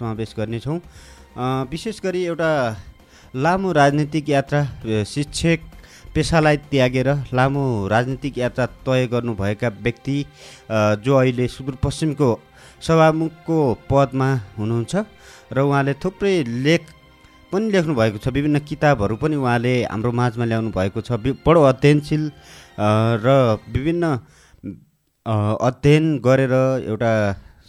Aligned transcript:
समावेश 0.00 0.34
गर्नेछौँ। 0.36 0.76
विशेष 1.72 2.00
गरी 2.04 2.22
एउटा 2.24 2.50
लामो 3.34 3.72
राजनीतिक 3.72 4.28
यात्रा 4.28 4.60
शिक्षक 5.08 5.60
पेसालाई 6.14 6.56
त्यागेर 6.68 7.08
लामो 7.32 7.64
राजनीतिक 7.88 8.38
यात्रा 8.38 8.66
तय 8.84 9.06
गर्नुभएका 9.08 9.68
व्यक्ति 9.80 10.16
जो 11.00 11.16
अहिले 11.16 11.46
सुदूरपश्चिमको 11.48 12.28
सभामुखको 12.84 13.58
पदमा 13.88 14.28
हुनुहुन्छ 14.58 14.94
र 15.56 15.64
उहाँले 15.64 15.94
थुप्रै 16.04 16.34
लेख 16.44 16.92
पनि 17.52 17.72
लेख्नु 17.72 17.94
भएको 17.96 18.20
छ 18.20 18.28
विभिन्न 18.36 18.58
किताबहरू 18.68 19.16
पनि 19.16 19.36
उहाँले 19.40 19.74
हाम्रो 19.88 20.12
माझमा 20.12 20.44
ल्याउनु 20.44 20.76
भएको 20.76 21.00
छ। 21.00 21.16
बडो 21.40 21.62
अध्ययनशील 21.72 22.30
र 23.24 23.26
विभिन्न 23.72 24.04
अध्ययन 25.24 26.04
गरेर 26.20 26.54
एउटा 26.84 27.12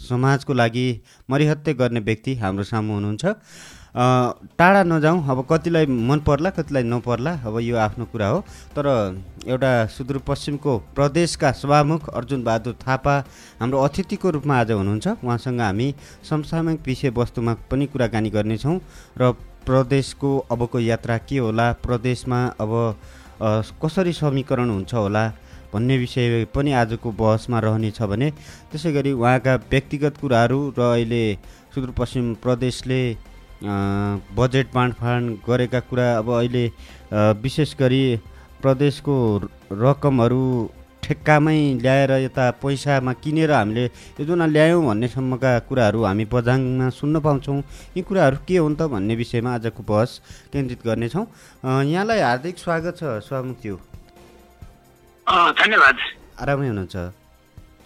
समाजको 0.08 0.54
लागि 0.54 0.88
मरिहत्ते 1.30 1.74
गर्ने 1.74 2.00
व्यक्ति 2.00 2.36
हाम्रो 2.36 2.64
सामु 2.64 2.94
हुनुहुन्छ। 2.94 3.26
टाढा 4.60 4.82
नजाउँ। 4.84 5.20
अब 5.26 5.40
कतिलाई 5.50 5.86
मन 5.86 6.20
पर्ला 6.22 6.50
कतिलाई 6.54 6.84
नपर्ला 6.86 7.32
अब 7.46 7.60
यो 7.60 7.76
आफ्नो 7.78 8.06
कुरा 8.12 8.28
हो। 8.28 8.40
तर 8.78 8.86
एउटा 9.48 9.72
सुदूरपश्चिमको 9.90 10.78
प्रदेशका 10.96 11.52
सभामुख 11.52 12.10
अर्जुन 12.10 12.44
बहादुर 12.44 12.76
थापा 12.78 13.16
हाम्रो 13.60 13.78
अतिथिको 13.82 14.30
रूपमा 14.30 14.60
आज 14.60 14.72
हुनुहुन्छ। 14.72 15.08
उहाँसँग 15.26 15.62
हामी 15.62 15.88
समसामयिक 16.30 16.80
विषयवस्तुमा 16.86 17.54
पनि 17.72 17.86
कुराकानी 17.90 18.30
गर्नेछौँ 18.30 18.78
र 19.18 19.32
प्रदेशको 19.66 20.38
अबको 20.52 20.80
यात्रा 20.80 21.18
के 21.28 21.38
होला? 21.38 21.72
प्रदेशमा 21.82 22.40
अब 22.62 22.72
कसरी 23.82 24.14
समीकरण 24.14 24.70
हुन्छ 24.70 24.94
होला? 24.94 25.24
भन्ने 25.74 25.98
विषय 25.98 26.46
पनि 26.56 26.72
आजको 26.82 27.12
बहसमा 27.12 27.60
रहनेछ 27.60 28.02
भने 28.02 28.30
त्यसै 28.72 28.92
गरी 28.94 29.12
उहाँका 29.12 29.56
व्यक्तिगत 29.72 30.18
कुराहरू 30.22 30.60
र 30.78 30.82
अहिले 30.94 31.24
सुदूरपश्चिम 31.76 32.34
प्रदेशले 32.44 33.02
बजेट 34.38 34.68
बाँडफाँड 34.74 35.26
गरेका 35.48 35.80
कुरा 35.90 36.08
अब 36.18 36.30
अहिले 36.40 36.66
विशेष 37.44 37.76
गरी 37.80 38.04
प्रदेशको 38.62 39.16
रकमहरू 39.72 40.44
ठेक्कामै 41.04 41.60
ल्याएर 41.82 42.12
यता 42.20 42.46
पैसामा 42.62 43.14
किनेर 43.24 43.52
हामीले 43.52 43.86
योजना 44.20 44.46
ल्यायौँ 44.46 44.84
भन्नेसम्मका 44.86 45.52
कुराहरू 45.70 46.04
हामी 46.04 46.26
बजाङमा 46.34 46.90
सुन्न 47.00 47.20
पाउँछौँ। 47.26 47.60
यी 47.96 48.02
कुराहरू 48.04 48.38
के 48.48 48.58
हुन् 48.58 48.76
त 48.76 48.92
भन्ने 48.92 49.16
विषयमा 49.16 49.54
आजको 49.56 49.84
बहस 49.88 50.20
केन्द्रित 50.54 50.82
गर्नेछौँ। 50.86 51.26
यहाँलाई 51.64 52.20
हार्दिक 52.22 52.58
स्वागत 52.60 52.98
छ 53.00 53.04
स्वामुक्त्यु 53.24 53.78
धन्यवाद। 55.28 55.98
आरामै 56.40 56.68
हुनुहुन्छ। 56.68 56.96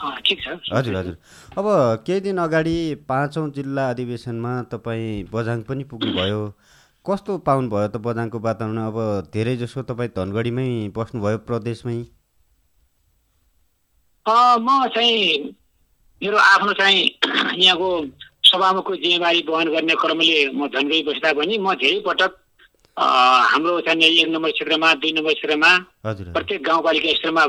हजुर 0.02 0.96
हजुर। 0.96 1.16
अब 1.58 1.66
केही 2.06 2.20
दिन 2.22 2.38
अगाडि 2.38 2.78
पाँचौँ 3.10 3.50
जिल्ला 3.52 3.90
अधिवेशनमा 3.90 4.54
तपाईँ 4.72 5.26
बझाङ 5.34 5.62
पनि 5.70 5.84
पुग्नुभयो। 5.90 6.42
कस्तो 7.06 7.38
पाउनुभयो 7.48 7.88
त 7.88 7.98
बझाङको 7.98 8.40
वातावरण? 8.40 8.78
अब 8.78 8.98
धेरै 9.34 9.56
जसो 9.58 9.82
तपाईँ 9.90 10.14
धनगढीमै 10.18 10.70
बस्नुभयो 10.96 11.38
प्रदेशमै। 11.50 11.98
म 14.26 14.68
चाहिँ 14.94 15.22
मेरो 16.22 16.38
आफ्नो 16.38 16.74
चाहिँ 16.78 17.00
यहाँको 17.58 17.90
सभामुखको 18.46 18.96
जिम्मेवारी 18.96 19.42
वहन 19.50 19.68
गर्ने 19.74 19.96
क्रमले 19.98 20.40
म 20.54 20.68
धनगढी 20.70 21.02
बस्दा 21.10 21.30
पनि 21.34 21.58
म 21.58 21.74
धेरै 21.82 22.00
पटक 22.06 22.32
हाम्रो 22.98 23.80
चाहिँ 23.82 24.04
एक 24.04 24.30
नम्बर 24.30 24.52
क्षेत्रमा 24.52 24.94
दुई 25.00 25.12
नम्बर 25.12 25.34
क्षेत्रमा 25.34 25.72
प्रत्येक 26.34 26.62
गाउँपालिका 26.64 27.14
स्तरमा 27.14 27.46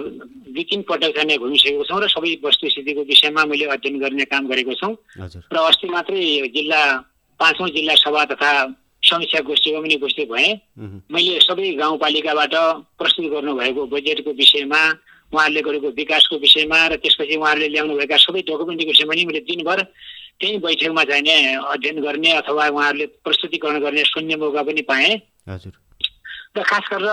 दुई 0.55 0.65
तिन 0.71 0.83
पटक 0.89 1.11
चाहिँ 1.17 1.39
घुमिसकेको 1.39 1.85
छौँ 1.85 2.01
र 2.01 2.09
सबै 2.09 2.31
वस्तुस्थितिको 2.45 3.03
विषयमा 3.03 3.45
मैले 3.51 3.65
अध्ययन 3.75 3.98
गर्ने 4.01 4.25
काम 4.31 4.47
गरेको 4.47 4.75
छौँ। 4.79 4.95
र 5.51 5.57
अस्ति 5.59 5.89
मात्रै 5.89 6.48
जिल्ला 6.55 6.83
पाँचौँ 7.41 7.69
जिल्ला 7.69 7.95
सभा 7.95 8.25
तथा 8.31 8.51
समीक्षा 9.03 9.41
गोष्ठीमा 9.43 9.81
पनि 9.83 9.95
उपस्थित 9.98 10.29
भएँ। 10.31 10.51
मैले 11.11 11.39
सबै 11.43 11.75
गाउँपालिकाबाट 11.75 12.55
प्रस्तुत 12.98 13.27
गर्नुभएको 13.35 13.87
बजेटको 13.91 14.31
विषयमा 14.31 14.83
उहाँहरूले 15.33 15.61
गरेको 15.63 15.89
विकासको 15.91 16.36
विषयमा 16.39 16.79
र 16.86 16.97
त्यसपछि 17.03 17.36
उहाँहरूले 17.36 17.69
ल्याउनुभएका 17.74 18.17
सबै 18.17 18.41
डकुमेन्टको 18.47 18.89
विषयमा 18.89 19.13
पनि 19.13 19.24
मैले 19.27 19.41
दिनभर 19.42 19.80
त्यही 20.39 20.59
बैठकमा 20.59 21.03
जाने 21.11 21.35
अध्ययन 21.57 22.01
गर्ने 22.01 22.30
अथवा 22.41 22.69
उहाँहरूले 22.69 23.07
प्रस्तुतिकरण 23.27 23.80
गर्ने 23.80 24.03
सुन्ने 24.07 24.36
मौका 24.36 24.63
पनि 24.63 24.83
पाएँ। 24.86 25.20
र 25.48 26.63
खास 26.63 26.85
गरेर 26.92 27.11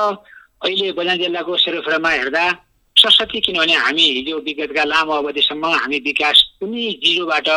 अहिले 0.66 0.91
बजार 0.91 1.17
जिल्लाको 1.17 1.57
सेरोफेरोमा 1.57 2.09
हेर्दा 2.12 2.44
सरस्वती 2.95 3.40
किनभने 3.41 3.75
हामी 3.75 4.06
हिजो 4.16 4.38
विगतका 4.45 4.84
लामो 4.84 5.13
अवधिसम्म 5.13 5.66
हामी 5.66 5.97
विकास 6.06 6.38
कुनै 6.59 6.85
जिरोबाट 7.03 7.50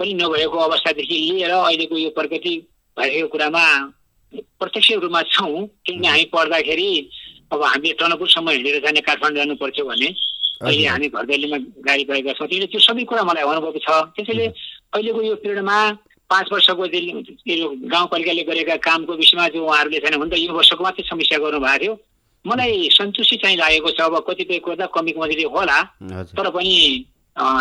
पनि 0.00 0.12
नभएको 0.14 0.58
अवस्थादेखि 0.58 1.16
लिएर 1.30 1.50
अहिलेको 1.50 1.96
यो 1.98 2.10
प्रगति 2.10 2.54
भइरहेको 2.96 3.28
कुरामा 3.28 3.64
प्रत्यक्ष 4.58 4.90
रूपमा 4.92 5.22
छौँ। 5.30 5.66
किनभने 5.86 6.08
हामी 6.08 6.24
पढ्दाखेरि 6.34 6.90
अब 7.52 7.62
हामीले 7.62 7.92
टनपुरसम्म 8.00 8.50
हिँडेर 8.50 8.76
जाने 8.84 9.00
काठमाडौँ 9.06 9.36
जानु 9.36 9.54
पर्थ्यो 9.62 9.84
भने 9.86 10.08
अहिले 10.66 10.86
हामी 10.86 11.06
घरदैलीमा 11.08 11.58
गाडी 11.86 12.04
पाएका 12.10 12.32
छौँ 12.38 12.48
त्यसले 12.48 12.66
त्यो 12.66 12.80
सबै 12.80 13.04
कुरा 13.10 13.22
मलाई 13.24 13.44
अनुभव 13.46 13.78
छ। 13.78 13.88
त्यसैले 14.16 14.46
अहिलेको 14.94 15.20
यो 15.22 15.34
पिरियडमा 15.42 15.78
पाँच 16.30 16.46
वर्षको 16.52 16.84
यो 16.86 17.68
गाउँपालिकाले 17.90 18.42
गरेका 18.50 18.76
कामको 18.86 19.12
विषयमा 19.18 19.48
जो 19.50 19.64
उहाँहरूले 19.66 19.98
छैन 20.00 20.14
हुन 20.14 20.28
त 20.30 20.38
यो 20.38 20.52
वर्षको 20.54 20.82
मात्रै 20.84 21.04
समीक्षा 21.10 21.38
गर्नुभएको 21.44 21.78
थियो। 21.82 21.94
मलाई 22.44 22.88
सन्तुष्टि 22.92 23.36
चाहिँ 23.36 23.56
लागेको 23.56 23.90
छ 23.90 24.00
अब 24.00 24.14
कतिपय 24.28 24.58
कुरा 24.64 24.86
कमी 24.94 25.12
कमजोरी 25.12 25.44
होला 25.54 25.78
तर 26.32 26.50
पनि 26.50 26.74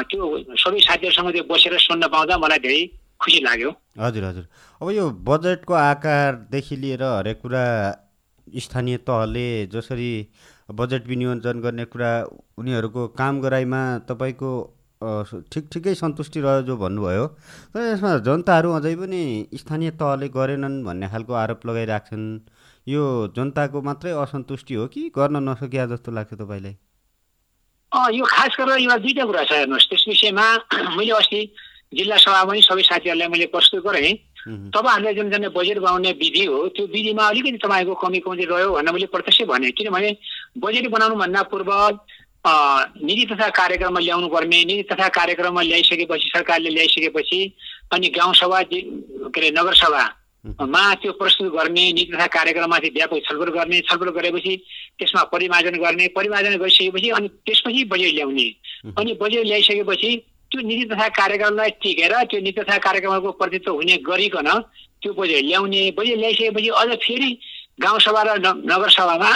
त्यो 0.10 0.24
सबै 0.56 0.80
साथीहरूसँग 0.80 1.32
त्यो 1.32 1.44
बसेर 1.50 1.78
सुन्न 1.80 2.08
पाउँदा 2.08 2.38
मलाई 2.38 2.60
धेरै 2.64 2.82
खुसी 3.20 3.40
लाग्यो। 3.44 3.72
हजुर 4.00 4.24
हजुर। 4.24 4.46
अब 4.82 4.88
यो 4.92 5.10
बजेटको 5.28 5.74
आकारदेखि 5.74 6.76
लिएर 6.76 7.04
हरेक 7.04 7.42
कुरा 7.42 7.66
स्थानीय 8.48 8.98
तहले 9.04 9.48
जसरी 9.74 10.12
बजेट 10.72 11.08
विनियोजन 11.08 11.60
गर्ने 11.60 11.86
कुरा 11.92 12.12
उनीहरूको 12.58 13.08
काम 13.20 13.42
गराइमा 13.42 13.82
तपाईँको 14.10 14.52
ठिक 15.02 15.68
ठिकै 15.72 15.94
सन्तुष्टि 15.96 16.40
रह्यो 16.42 16.62
जो 16.62 16.76
भन्नुभयो। 16.78 17.26
तर 17.72 17.80
यसमा 17.82 18.10
जनताहरू 18.20 18.72
अझै 18.76 18.96
पनि 19.00 19.22
स्थानीय 19.56 19.92
तहले 19.96 20.28
गरेनन् 20.30 20.84
भन्ने 20.84 21.08
खालको 21.08 21.34
आरोप 21.40 21.66
लगाइरहेको 21.68 22.18
यो 22.88 23.04
जनताको 23.32 23.82
मात्रै 23.82 24.12
असन्तुष्टि 24.20 24.74
हो 24.76 24.88
कि 24.92 25.02
गर्न 25.16 25.44
नसकिया 25.48 25.86
जस्तो 25.96 26.12
लाग्छ 26.12 26.34
तपाईँलाई? 26.34 26.76
यो 28.12 28.26
खास 28.28 28.52
गरेर 28.60 28.80
यो 28.84 28.98
दुईवटा 29.00 29.26
कुरा 29.26 29.44
छ 29.48 29.52
हेर्नुहोस्। 29.64 29.88
त्यस 29.88 30.04
विषयमा 30.08 30.46
मैले 31.00 31.14
अस्ति 31.16 31.42
जिल्ला 31.96 32.18
सभामा 32.20 32.44
पनि 32.52 32.62
सबै 32.62 32.84
साथीहरूलाई 32.92 33.28
मैले 33.32 33.46
प्रस्तुत 33.56 33.84
गरेँ। 33.88 34.14
तपाईँहरूले 34.76 35.14
जुन 35.16 35.32
जुन 35.32 35.48
बजेट 35.56 35.78
बनाउने 35.80 36.12
विधि 36.20 36.44
हो 36.46 36.68
त्यो 36.76 36.86
विधिमा 36.92 37.24
अलिकति 37.24 37.58
तपाईँको 37.64 37.94
कमी 38.04 38.20
कमी 38.28 38.46
रह्यो 38.52 38.70
भनेर 38.76 38.94
मैले 38.94 39.08
प्रत्यक्ष 39.16 39.42
भने। 39.48 39.72
किनभने 39.80 40.12
बजेट 40.60 40.86
बनाउनुभन्दा 40.92 41.42
पूर्व 41.52 41.72
नीति 42.46 43.26
तथा 43.32 43.50
कार्यक्रममा 43.52 44.00
ल्याउनु 44.00 44.28
पर्ने 44.28 44.64
नीति 44.66 44.84
तथा 44.92 45.08
कार्यक्रममा 45.10 45.62
ल्याइसकेपछि 45.62 46.30
सरकारले 46.30 46.70
ल्याइसकेपछि 46.70 47.40
अनि 47.94 48.08
गाउँसभा 48.10 48.62
के 48.64 48.80
अरे 49.30 49.50
नगरसभामा 49.52 50.84
त्यो 50.96 51.12
प्रस्तुत 51.14 51.52
गर्ने 51.54 51.92
नीति 51.94 52.12
तथा 52.14 52.28
कार्यक्रममाथि 52.30 52.90
व्यापक 52.90 53.22
छलफल 53.26 53.52
गर्ने 53.52 53.80
छलफल 53.82 54.10
गरेपछि 54.12 54.56
त्यसमा 55.00 55.24
परिमार्जन 55.34 55.78
गर्ने 55.78 56.08
परिमार्जन 56.16 56.58
गरिसकेपछि 56.58 57.10
अनि 57.10 57.28
त्यसपछि 57.28 57.84
बजेट 57.86 58.14
ल्याउने 58.14 58.48
अनि 58.98 59.18
बजेट 59.22 59.46
ल्याइसकेपछि 59.46 60.16
त्यो 60.52 60.62
नीति 60.62 60.86
तथा 60.96 61.08
कार्यक्रमलाई 61.16 61.70
टिकेर 61.84 62.14
त्यो 62.24 62.40
नीति 62.40 62.62
तथा 62.62 62.78
कार्यक्रमको 62.80 63.32
प्रतित्व 63.36 63.74
हुने 63.74 63.98
गरिकन 64.08 64.50
त्यो 65.02 65.14
बजेट 65.14 65.44
ल्याउने 65.44 65.84
बजेट 65.98 66.18
ल्याइसकेपछि 66.18 66.70
अझ 66.78 66.90
फेरि 66.98 67.38
गाउँसभा 67.82 68.24
र 68.24 68.40
नगरसभामा 68.40 69.36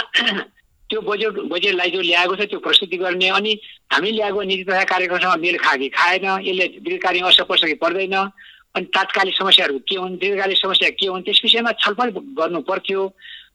त्यो 0.90 1.00
बजेट 1.00 1.32
बजेटलाई 1.50 1.90
जो 1.90 2.00
ल्याएको 2.00 2.34
छ 2.36 2.40
त्यो 2.50 2.58
प्रस्तुति 2.60 2.96
गर्ने 2.96 3.28
अनि 3.28 3.52
हामी 3.92 4.10
ल्याएको 4.10 4.42
नीति 4.42 4.64
तथा 4.64 4.84
कार्यक्रमसँग 4.84 5.40
मेल 5.40 5.56
खा 5.58 5.76
कि 5.76 5.88
खाएन 5.88 6.24
यसले 6.44 6.66
दीर्घकालीन 6.84 7.24
असर 7.24 7.44
पर्छ 7.48 7.64
कि 7.64 7.74
पर्दैन। 7.80 8.14
अनि 8.76 8.86
तात्कालिक 8.90 9.34
समस्याहरू 9.34 9.78
के 9.88 9.96
हुन् 9.96 10.16
दीर्घकालीन 10.18 10.56
समस्या 10.56 10.88
के 10.98 11.06
हुन् 11.06 11.22
त्यस 11.24 11.40
विषयमा 11.44 11.72
छलफल 11.80 12.08
गर्नु 12.38 12.60
पर्थ्यो। 12.68 13.02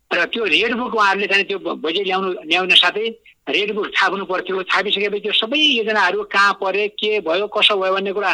र 0.09 0.25
त्यो 0.25 0.43
रेड 0.45 0.73
बुक 0.73 0.95
उहाँहरूले 0.95 1.27
चाहिँ 1.27 1.45
त्यो 1.45 1.59
बजेट 1.59 2.05
ल्याउनु 2.07 2.29
ल्याउन 2.49 2.73
साथै 2.73 3.07
रेड 3.45 3.69
बुक 3.75 3.87
छाप्नु 3.93 4.25
पर्थ्यो। 4.25 4.63
छापिसकेपछि 4.65 5.21
त्यो 5.21 5.33
सबै 5.37 5.59
योजनाहरू 5.59 6.23
कहाँ 6.33 6.53
परे 6.57 6.87
के 6.97 7.19
भयो 7.21 7.47
कसो 7.53 7.77
भयो 7.77 7.93
भन्ने 7.93 8.11
कुरा 8.17 8.31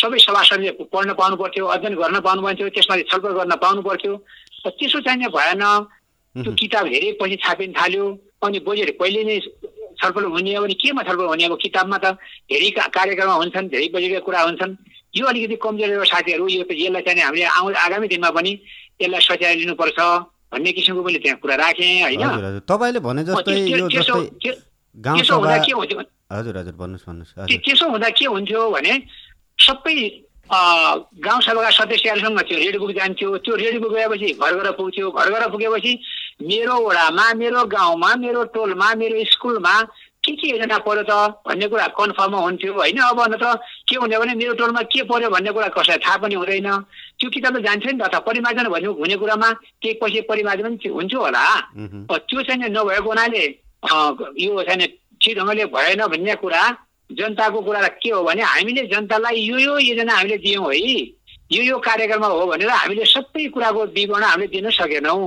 सबै 0.00 0.18
सभासदले 0.18 0.70
पढ्न 0.88 1.12
पाउनु 1.12 1.36
पर्थ्यो 1.36 1.66
अध्ययन 1.66 1.94
गर्न 2.00 2.20
पाउनु 2.24 2.40
पर्थ्यो 2.42 2.68
त्यसमाथि 2.72 3.04
छलफल 3.10 3.32
गर्न 3.36 3.54
पाउनु 3.60 3.82
पर्थ्यो। 3.82 4.16
त्यसो 4.64 5.00
चाहिँ 5.04 5.28
भएन। 5.28 5.64
त्यो 6.34 6.52
किताब 6.54 6.86
हेरेपछि 6.86 7.36
छापिन 7.44 7.72
थाल्यो। 7.74 8.06
अनि 8.42 8.58
बजेट 8.66 8.90
पहिले 8.98 9.20
नै 9.24 9.36
छलफल 10.00 10.24
हुने 10.24 10.54
हो 10.54 10.62
भने 10.64 10.74
केमा 10.80 11.02
छलफल 11.04 11.26
हुने 11.28 11.44
अब 11.44 11.54
किताबमा 11.60 11.98
त 12.00 12.16
धेरै 12.48 12.70
कार्यक्रममा 12.72 13.34
हुन्छन् 13.36 13.68
धेरै 13.68 13.88
बजेटका 13.92 14.20
कुरा 14.24 14.40
हुन्छन्। 14.48 14.72
यो 15.16 15.24
अलिकति 15.26 15.56
कमजोर 15.60 16.06
साथीहरू 16.06 16.44
यो 16.48 16.64
यसलाई 16.64 17.02
चाहिँ 17.02 17.20
हामीले 17.20 17.44
आउ 17.44 17.66
आगामी 17.84 18.06
दिनमा 18.08 18.30
पनि 18.32 18.52
यसलाई 19.02 19.20
सच्याएर 19.20 19.56
लिनुपर्छ 19.60 19.98
भन्ने 20.52 20.70
किसिमको 20.72 21.02
मैले 21.04 21.18
त्यहाँ 21.20 21.38
कुरा 21.42 21.56
राखेँ 21.60 22.00
होइन? 22.00 22.64
तपाईँले 22.64 23.00
भने 23.04 23.22
जस्तै 23.28 23.54
त्यसो 23.92 25.34
हुँदा 25.36 25.58
के 25.60 25.72
हुन्थ्यो 25.76 26.00
त्यसो 27.60 27.84
हुँदा 27.92 28.08
के 28.16 28.24
हुन्थ्यो 28.24 28.60
भने 28.70 28.92
सबै 29.58 29.96
गाउँसभाका 30.50 31.70
सदस्यहरूसँग 31.70 32.40
त्यो 32.48 32.56
रेडी 32.58 32.78
बुक 32.78 32.90
जान्थ्यो। 32.98 33.28
त्यो 33.44 33.54
रेडी 33.54 33.78
बुक 33.78 33.92
गएपछि 33.94 34.28
घर 34.34 34.52
घर 34.58 34.70
पुग्थ्यो। 34.78 35.10
घर 35.10 35.28
घर 35.30 35.42
पुगेपछि 35.50 35.92
मेरो 36.42 36.74
वडामा 36.80 37.32
मेरो 37.34 37.64
गाउँमा 37.68 38.14
मेरो 38.16 38.44
टोलमा 38.54 38.94
मेरो 38.94 39.24
स्कुलमा 39.30 39.74
के 40.24 40.32
के 40.36 40.48
योजना 40.48 40.78
पऱ्यो 40.84 41.02
त? 41.04 41.12
भन्ने 41.48 41.66
कुरा 41.68 41.86
कन्फर्म 41.96 42.34
हुन्थ्यो 42.34 42.72
होइन? 42.72 42.98
अब 43.00 43.20
नत्र 43.32 43.54
के 43.88 43.96
हुने 43.96 44.18
भने 44.18 44.34
मेरो 44.36 44.52
टोलमा 44.60 44.82
के 44.92 45.02
पऱ्यो 45.04 45.28
भन्ने 45.30 45.50
कुरा 45.52 45.68
कसैलाई 45.76 45.98
थाहा 46.04 46.16
पनि 46.20 46.34
हुँदैन। 46.34 46.68
त्यो 47.20 47.28
किताब 47.30 47.56
त 47.56 47.62
जान्छ 47.64 47.86
नि 47.86 48.00
त 48.04 48.20
परिमार्जन 48.24 48.68
भन्ने 48.68 48.88
हुने 49.00 49.16
कुरामा 49.16 49.48
केही 49.80 49.94
पछि 50.02 50.20
परिमार्जन 50.28 50.76
पनि 50.76 50.88
हुन्थ्यो 50.88 51.20
होला। 51.20 51.44
त्यो 52.08 52.42
चाहिँ 52.42 52.68
नभएको 52.68 53.08
हुनाले 53.08 53.44
यो 54.40 54.62
चाहिँ 54.64 54.86
ठिक 55.20 55.38
ढङ्गले 55.38 55.64
भएन 55.72 56.00
भन्ने 56.08 56.34
कुरा 56.40 56.62
जनताको 57.10 57.60
कुरा 57.60 57.80
के 58.00 58.10
हो 58.10 58.22
भने 58.24 58.42
हामीले 58.42 58.82
जनतालाई 58.92 59.40
यो 59.40 59.56
यो 59.58 59.78
योजना 59.78 60.14
हामीले 60.14 60.36
दियौँ 60.36 60.72
है। 60.72 61.19
यो 61.50 61.62
यो 61.62 61.78
कार्यक्रममा 61.78 62.26
हो 62.26 62.46
भनेर 62.46 62.70
हामीले 62.70 63.04
सबै 63.04 63.46
कुराको 63.50 63.80
विवरण 63.96 64.24
हामीले 64.24 64.48
दिन 64.54 64.70
सकेनौँ। 64.70 65.18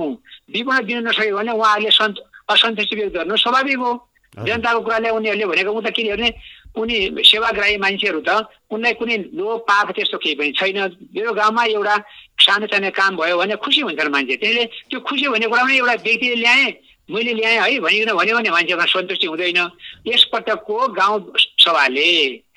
विवरण 0.54 0.80
दिन 0.86 0.98
नसक्यो 1.08 1.36
भने 1.36 1.52
उहाँहरूले 1.52 1.90
सन्त 1.90 2.16
असन्तुष्टि 2.48 2.96
व्यक्त 2.96 3.14
गर्नु 3.16 3.36
स्वाभाविक 3.36 3.78
हो। 3.78 3.92
जनताको 4.34 4.80
कुराले 4.80 5.08
उनीहरूले 5.14 5.46
भनेको 5.46 5.70
ऊ 5.70 5.80
त 5.84 5.88
के 5.92 6.02
भने 6.10 6.28
उनी 6.74 6.96
सेवाग्राही 7.22 7.76
मान्छेहरू 7.78 8.20
त 8.26 8.30
उनलाई 8.72 8.92
कुनै 8.98 9.16
लोभ 9.36 9.60
पाप 9.68 9.90
त्यस्तो 9.94 10.18
केही 10.18 10.34
पनि 10.34 10.52
छैन। 10.58 10.78
मेरो 11.14 11.32
गाउँमा 11.38 11.64
एउटा 11.76 11.96
सानो 12.40 12.66
सानो 12.66 12.90
काम 12.90 13.12
भयो 13.20 13.36
भने 13.38 13.54
खुसी 13.62 13.80
हुन्छन् 13.86 14.10
मान्छे। 14.10 14.36
त्यसले 14.42 14.64
त्यो 14.90 14.98
खुसी 15.06 15.28
भन्ने 15.28 15.46
कुरा 15.46 15.62
पनि 15.62 15.76
एउटा 15.78 15.94
व्यक्तिले 16.02 16.36
ल्याएँ 16.42 16.72
मैले 17.14 17.32
ल्याएँ 17.36 17.58
है 17.62 17.78
भनिकन 17.78 18.10
भन्यो 18.16 18.34
भने 18.34 18.50
मान्छेमा 18.50 18.84
सन्तुष्टि 18.90 19.26
हुँदैन। 19.28 19.60
यसपटकको 20.08 20.74
गाउँ 20.98 21.16
सभाले 21.36 22.10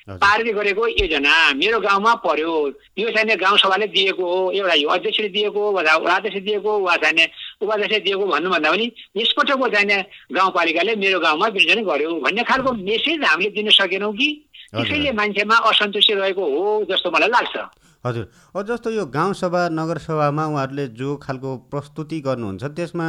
पारित 0.08 0.54
गरेको 0.54 0.86
योजना 0.88 1.52
मेरो 1.54 1.80
गाउँमा 1.80 2.14
पर्यो। 2.24 2.52
यो 2.98 3.10
चाहिँ 3.12 3.36
गाउँसभाले 3.36 3.86
दिएको 3.86 4.24
हो 4.24 4.50
एउटा 4.50 4.74
यो 4.74 4.88
अध्यक्षले 4.88 5.28
दिएको 5.28 5.60
वा 5.72 5.82
अध्यक्ष 5.82 6.38
दिएको 6.48 6.78
वा 6.80 6.96
चाहिँ 6.96 7.26
उपाध्यक्ष 7.62 7.96
दिएको 8.04 8.26
भन्नुभन्दा 8.26 8.70
पनि 8.72 8.86
यसपटकको 9.16 9.68
चाहिँ 9.68 10.02
गाउँपालिकाले 10.32 10.96
मेरो 10.96 11.20
गाउँमा 11.20 11.46
विर्जन 11.48 11.84
गर्यो 11.84 12.10
भन्ने 12.24 12.42
खालको 12.42 12.72
मेसेज 12.72 13.24
हामीले 13.24 13.50
दिन 13.52 13.70
सकेनौँ 13.70 14.12
कि? 14.12 14.28
त्यसैले 14.68 15.12
मान्छेमा 15.12 15.56
असन्तुष्टि 15.68 16.14
रहेको 16.14 16.44
हो 16.44 16.84
जस्तो 16.90 17.10
मलाई 17.10 17.28
लाग्छ। 17.28 17.56
हजुर। 18.04 18.24
जस्तो 18.64 18.90
यो 18.90 19.04
गाउँसभा 19.06 19.68
नगरसभामा 19.72 20.44
उहाँहरूले 20.46 20.86
जो 20.96 21.16
खालको 21.16 21.56
प्रस्तुति 21.68 22.20
गर्नुहुन्छ 22.20 22.64
त्यसमा 22.76 23.08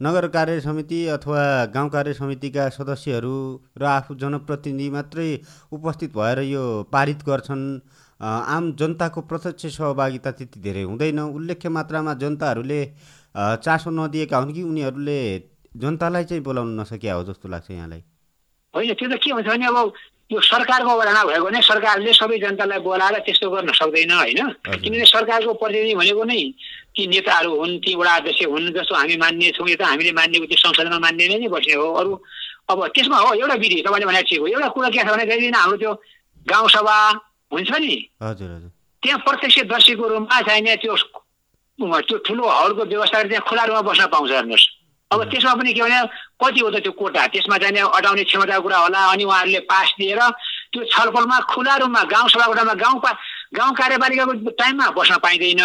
नगर 0.00 0.26
कार्य 0.28 0.60
समिति 0.60 1.06
अथवा 1.08 1.42
गाउँ 1.74 1.88
कार्य 1.90 2.12
समितिका 2.14 2.68
सदस्यहरू 2.68 3.36
र 3.78 3.84
आफू 3.86 4.14
जनप्रतिनिधि 4.14 4.88
मात्रै 4.90 5.28
उपस्थित 5.72 6.16
भएर 6.16 6.38
यो 6.40 6.64
पारित 6.92 7.22
गर्छन्। 7.26 7.64
आम 8.20 8.72
जनताको 8.76 9.20
प्रत्यक्ष 9.22 9.66
सहभागिता 9.76 10.30
त्यति 10.32 10.60
धेरै 10.60 10.82
हुँदैन। 10.82 11.18
उल्लेख्य 11.20 11.68
मात्रामा 11.68 12.14
जनताहरूले 12.16 12.80
चासो 13.64 13.90
नदिएका 13.90 14.38
हुन् 14.38 14.52
कि 14.52 14.62
उनीहरूले 14.62 15.18
जनतालाई 15.76 16.24
चाहिँ 16.24 16.42
बोलाउन 16.42 16.80
नसकिया 16.80 17.14
हो 17.14 17.24
जस्तो 17.24 17.48
लाग्छ 17.48 17.70
यहाँलाई। 17.70 18.02
होइन 18.74 18.94
त्यो 18.94 19.08
त 19.08 19.16
के 19.16 19.30
हुन्छ 19.32 19.48
भने 19.48 19.66
अब 19.66 19.92
यो 20.30 20.40
सरकारको 20.42 20.90
अवधारणा 20.90 21.22
भएको 21.24 21.44
भने 21.46 21.60
सरकारले 21.62 22.12
सबै 22.12 22.38
जनतालाई 22.42 22.78
बोलाएर 22.82 23.18
त्यस्तो 23.26 23.46
गर्न 23.50 23.70
सक्दैन 23.78 24.10
होइन? 24.10 24.40
किनभने 24.82 25.06
सरकारको 25.06 25.52
प्रतिनिधि 25.54 25.94
भनेको 25.94 26.24
नै 26.26 26.40
ती 26.94 27.06
नेताहरू 27.06 27.50
हुन् 27.54 27.78
ती 27.78 27.94
वडा 27.94 28.14
अध्यक्ष 28.18 28.42
हुन् 28.50 28.74
जस्तो 28.74 28.94
हामी 28.94 29.16
मान्ने 29.22 29.50
छौँ 29.54 29.68
यो 29.70 29.76
त 29.78 29.82
हामीले 29.86 30.12
मान्नेको 30.18 30.46
त्यो 30.50 30.58
संसदमा 30.66 30.98
मान्ने 30.98 31.24
नै 31.30 31.46
बस्ने 31.46 31.74
हो। 31.78 31.86
अरू 31.94 32.10
अब 32.70 32.78
त्यसमा 32.90 33.18
हो 33.22 33.28
एउटा 33.38 33.54
विधि 33.54 33.78
तपाईँले 33.86 34.06
भने 34.06 34.22
ठिक 34.26 34.40
हो। 34.40 34.46
एउटा 34.50 34.68
कुरा 34.74 34.88
के 34.90 34.98
छ 34.98 35.08
भने 35.14 35.24
जहिले 35.30 35.54
हाम्रो 35.54 35.76
त्यो 35.78 35.92
गाउँसभा 36.50 36.96
हुन्छ 37.52 37.70
नि 37.78 37.96
त्यहाँ 38.18 39.18
प्रत्यक्षदर्शीको 39.22 40.04
रूपमा 40.08 40.40
चाहिने 40.42 40.74
त्यो 40.82 40.94
त्यो 41.78 42.16
ठुलो 42.26 42.44
हलको 42.50 42.82
व्यवस्था 42.82 43.22
त्यहाँ 43.30 43.44
खुला 43.46 43.64
रूपमा 43.70 43.82
बस्न 43.86 44.06
पाउँछ 44.10 44.30
हेर्नुहोस्। 44.32 44.64
अब 45.12 45.22
त्यसमा 45.30 45.54
पनि 45.54 45.72
के 45.72 45.82
भने 45.82 46.00
कति 46.42 46.60
हो 46.60 46.70
त 46.70 46.82
त्यो 46.82 46.92
कोटा 46.98 47.26
त्यसमा 47.30 47.56
जाने 47.62 47.80
अटाउने 47.94 48.24
क्षमताको 48.26 48.62
कुरा 48.62 48.78
होला 48.78 49.00
अनि 49.14 49.24
उहाँहरूले 49.24 49.60
पास 49.70 49.94
दिएर 49.98 50.20
त्यो 50.72 50.82
छलफलमा 50.90 51.38
खुला 51.46 51.74
रूपमा 51.78 52.02
गाउँ 52.10 52.28
कोटामा 52.28 52.74
गाउँ 52.74 53.00
गाउँ 53.54 53.72
कार्यपालिकाको 53.78 54.32
टाइममा 54.58 54.86
बस्न 54.98 55.14
पाइँदैन। 55.22 55.62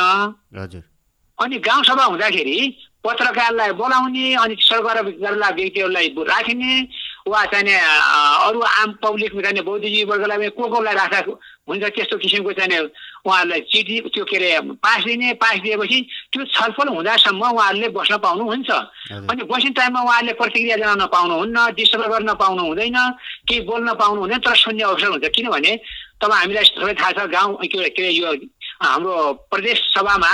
अनि 1.42 1.58
गाउँसभा 1.58 2.04
हुँदाखेरि 2.06 2.58
पत्रकारलाई 3.02 3.72
बोलाउने 3.82 4.34
अनि 4.36 4.56
सरकार 4.62 5.02
व्यक्तिहरूलाई 5.02 6.08
राखिने 6.22 6.72
वा 7.28 7.44
चाहिँ 7.54 7.74
अरू 8.50 8.62
आम 8.62 8.92
पब्लिक 9.04 9.32
चाहिँ 9.32 9.62
बौद्धिजीवी 9.62 10.04
वर्गलाई 10.10 10.50
को 10.58 10.68
कोलाई 10.68 10.96
राख्दा 10.96 11.20
हुन्छ 11.70 11.84
त्यस्तो 11.96 12.18
किसिमको 12.18 12.52
चाहिँ 12.58 12.80
उहाँहरूलाई 13.22 13.62
चिठी 13.70 14.00
त्यो 14.10 14.24
के 14.26 14.38
अरे 14.38 14.74
पास 14.82 15.04
दिने 15.06 15.34
पास 15.38 15.60
दिएपछि 15.62 16.00
त्यो 16.34 16.46
छलफल 16.50 16.88
हुँदासम्म 16.90 17.44
उहाँहरूले 17.46 17.88
बस्न 17.94 18.18
पाउनुहुन्छ। 18.18 18.70
अनि 19.30 19.44
बस्ने 19.46 19.70
टाइममा 19.78 20.02
उहाँहरूले 20.02 20.34
प्रतिक्रिया 20.42 20.78
जनाउन 20.82 21.06
पाउनुहुन्न 21.14 21.58
डिस्टर्ब 21.78 22.10
गर्न 22.12 22.34
पाउनु 22.42 22.62
हुँदैन 22.66 22.98
केही 23.46 23.60
बोल्न 23.70 23.94
पाउनु 24.02 24.20
हुँदैन 24.22 24.40
तर 24.42 24.56
सुन्ने 24.58 24.84
अवसर 24.84 25.08
हुन्छ। 25.14 25.30
किनभने 25.30 25.72
तपाईँ 26.18 26.40
हामीलाई 26.42 26.66
सबै 26.74 26.94
थाहा 26.98 27.12
छ 27.14 27.30
गाउँ 27.30 27.56
के 27.62 27.78
अरे 27.78 28.10
यो 28.10 28.34
हाम्रो 28.82 29.14
प्रदेश 29.54 29.78
सभामा 29.94 30.34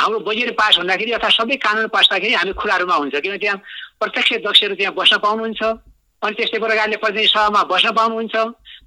हाम्रो 0.00 0.18
बजेट 0.24 0.56
पास 0.56 0.78
हुँदाखेरि 0.80 1.12
अथवा 1.20 1.28
सबै 1.28 1.56
कानुन 1.60 1.86
पास 1.92 2.08
हुँदाखेरि 2.08 2.34
हामी 2.34 2.52
खुला 2.56 2.76
रूपमा 2.80 2.96
हुन्छ। 2.96 3.14
किन 3.20 3.36
त्यहाँ 3.36 3.60
प्रत्यक्ष 4.00 4.32
दक्षहरू 4.48 4.74
त्यहाँ 4.80 4.94
बस्न 4.96 5.20
पाउनुहुन्छ। 5.20 5.62
अनि 6.22 6.34
त्यस्तै 6.38 6.58
प्रकारले 6.58 6.96
प्रतिनिधि 7.02 7.28
सभामा 7.28 7.62
बस्न 7.66 7.90
पाउनुहुन्छ। 7.98 8.36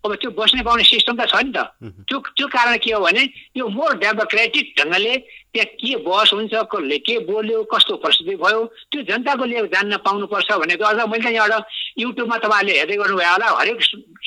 अब 0.05 0.11
त्यो 0.21 0.29
बस्ने 0.37 0.61
पाउने 0.63 0.83
सिस्टम 0.83 1.15
त 1.19 1.27
छ 1.27 1.35
नि 1.43 1.51
त। 1.51 1.59
त्यो 2.07 2.17
त्यो 2.37 2.47
कारण 2.47 2.77
के 2.77 2.91
हो 2.93 2.99
भने 3.01 3.23
यो 3.57 3.67
मोर 3.67 3.91
डेमोक्रेटिक 3.97 4.65
ढङ्गले 4.77 5.13
त्यहाँ 5.51 5.67
के 5.75 5.95
बस 6.05 6.29
हुन्छ 6.33 6.53
कसले 6.71 6.97
के 7.03 7.15
बोल्यो 7.25 7.63
कस्तो 7.67 7.95
प्रस्तुति 8.03 8.35
भयो 8.39 8.59
त्यो 8.91 9.01
जनताको 9.09 9.45
लिए 9.45 9.61
जान्न 9.73 9.97
पाउनुपर्छ 10.05 10.49
भनेको 10.61 10.83
अझ 10.85 10.99
मैले 11.09 11.23
त 11.23 11.33
यहाँबाट 11.33 11.63
युट्युबमा 11.97 12.37
तपाईँहरूले 12.37 12.73
हेर्दै 12.79 12.95
गर्नुभयो 13.01 13.31
होला 13.33 13.47
हरेक 13.59 13.79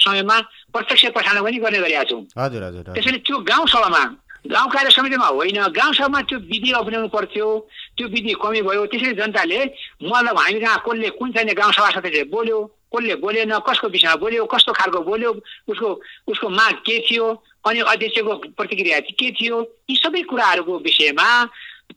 समयमा 0.05 0.37
प्रत्यक्ष 0.73 1.05
प्रसारण 1.17 1.43
पनि 1.45 1.59
गर्ने 1.65 1.79
गरेका 1.79 2.05
छौँ। 2.11 2.23
त्यसैले 2.97 3.19
त्यो 3.25 3.37
गाउँसभामा 3.51 4.03
गाउँ 4.49 4.71
कार्य 4.71 4.91
समितिमा 4.91 5.27
होइन 5.29 5.59
गाउँसभामा 5.79 6.21
त्यो 6.29 6.39
विधि 6.51 6.71
अप्नाउनु 6.81 7.09
पर्थ्यो 7.09 7.47
त्यो 7.97 8.07
विधि 8.09 8.33
कमी 8.43 8.61
भयो 8.63 8.87
त्यसरी 8.87 9.15
जनताले 9.21 9.59
मतलब 10.05 10.37
हामी 10.39 10.61
कहाँ 10.61 10.79
कसले 10.87 11.09
कुन 11.19 11.33
चाहिँ 11.33 11.55
गाउँसभा 11.55 11.91
सदस्य 11.97 12.25
बोल्यो 12.33 12.59
कसले 12.88 13.14
बोलेन 13.20 13.58
कसको 13.69 13.88
विषयमा 13.88 14.17
बोल्यो 14.17 14.44
कस्तो 14.49 14.73
खालको 14.73 15.00
बोल्यो 15.05 15.31
उसको 15.69 15.88
उसको 16.29 16.49
माग 16.49 16.75
के 16.87 16.99
थियो 17.05 17.26
अनि 17.69 17.81
अध्यक्षको 17.85 18.35
प्रतिक्रिया 18.56 19.00
के 19.12 19.31
थियो 19.32 19.56
यी 19.90 19.96
सबै 19.96 20.23
कुराहरूको 20.31 20.79
विषयमा 20.79 21.29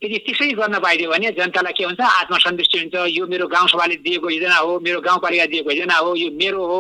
यदि 0.03 0.17
त्यसै 0.23 0.47
गर्न 0.55 0.79
पाइदियो 0.79 1.10
भने 1.12 1.31
जनतालाई 1.36 1.74
के 1.75 1.83
हुन्छ? 1.83 2.00
आत्मसन्तुष्टि 2.00 2.77
हुन्छ। 2.79 2.95
यो 3.12 3.27
मेरो 3.27 3.48
गाउँसभाले 3.48 3.95
दिएको 4.00 4.29
योजना 4.29 4.55
हो 4.55 4.79
मेरो 4.79 5.00
गाउँपालिका 5.03 5.45
दिएको 5.51 5.71
योजना 5.71 5.95
हो 5.95 6.15
यो 6.15 6.31
मेरो 6.31 6.65
हो 6.65 6.79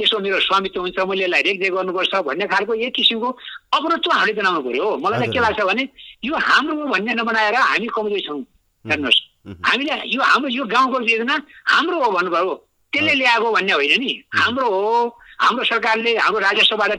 यसो 0.00 0.18
मेरो 0.18 0.38
स्वामित्व 0.40 0.80
हुन्छ 0.80 0.98
मैले 0.98 1.24
यसलाई 1.24 1.42
रेखदेख 1.42 1.72
गर्नुपर्छ 1.74 2.14
भन्ने 2.22 2.46
खालको 2.46 2.74
एक 2.86 2.94
किसिमको 2.94 3.28
अवरोध 3.74 4.00
चाहिँ 4.06 4.18
हामीले 4.18 4.40
बनाउनु 4.40 4.60
पऱ्यो 4.62 4.84
हो। 4.88 4.96
मलाई 4.96 5.28
के 5.34 5.40
लाग्छ 5.42 5.60
भने 5.60 5.88
यो 6.24 6.34
हाम्रो 6.38 6.74
हो 6.80 6.86
भन्ने 6.86 7.14
नबनाएर 7.18 7.54
हामी 7.54 7.86
कमजोरी 7.90 8.22
छौँ। 8.26 8.40
हेर्नुहोस्। 8.84 9.18
हामीले 9.66 9.94
यो 10.14 10.22
हाम्रो 10.22 10.48
यो 10.48 10.64
गाउँको 10.64 11.00
योजना 11.02 11.34
हाम्रो 11.66 11.96
हो 11.98 12.10
भन्नुभयो। 12.14 12.54
त्यसले 12.92 13.14
ल्याएको 13.14 13.48
भन्ने 13.52 13.72
होइन 13.72 14.00
नि। 14.00 14.12
हाम्रो 14.36 14.68
हो 14.68 15.18
हाम्रो 15.40 15.64
सरकारले 15.64 16.16
हाम्रो 16.16 16.40
राजस्वबाट 16.40 16.92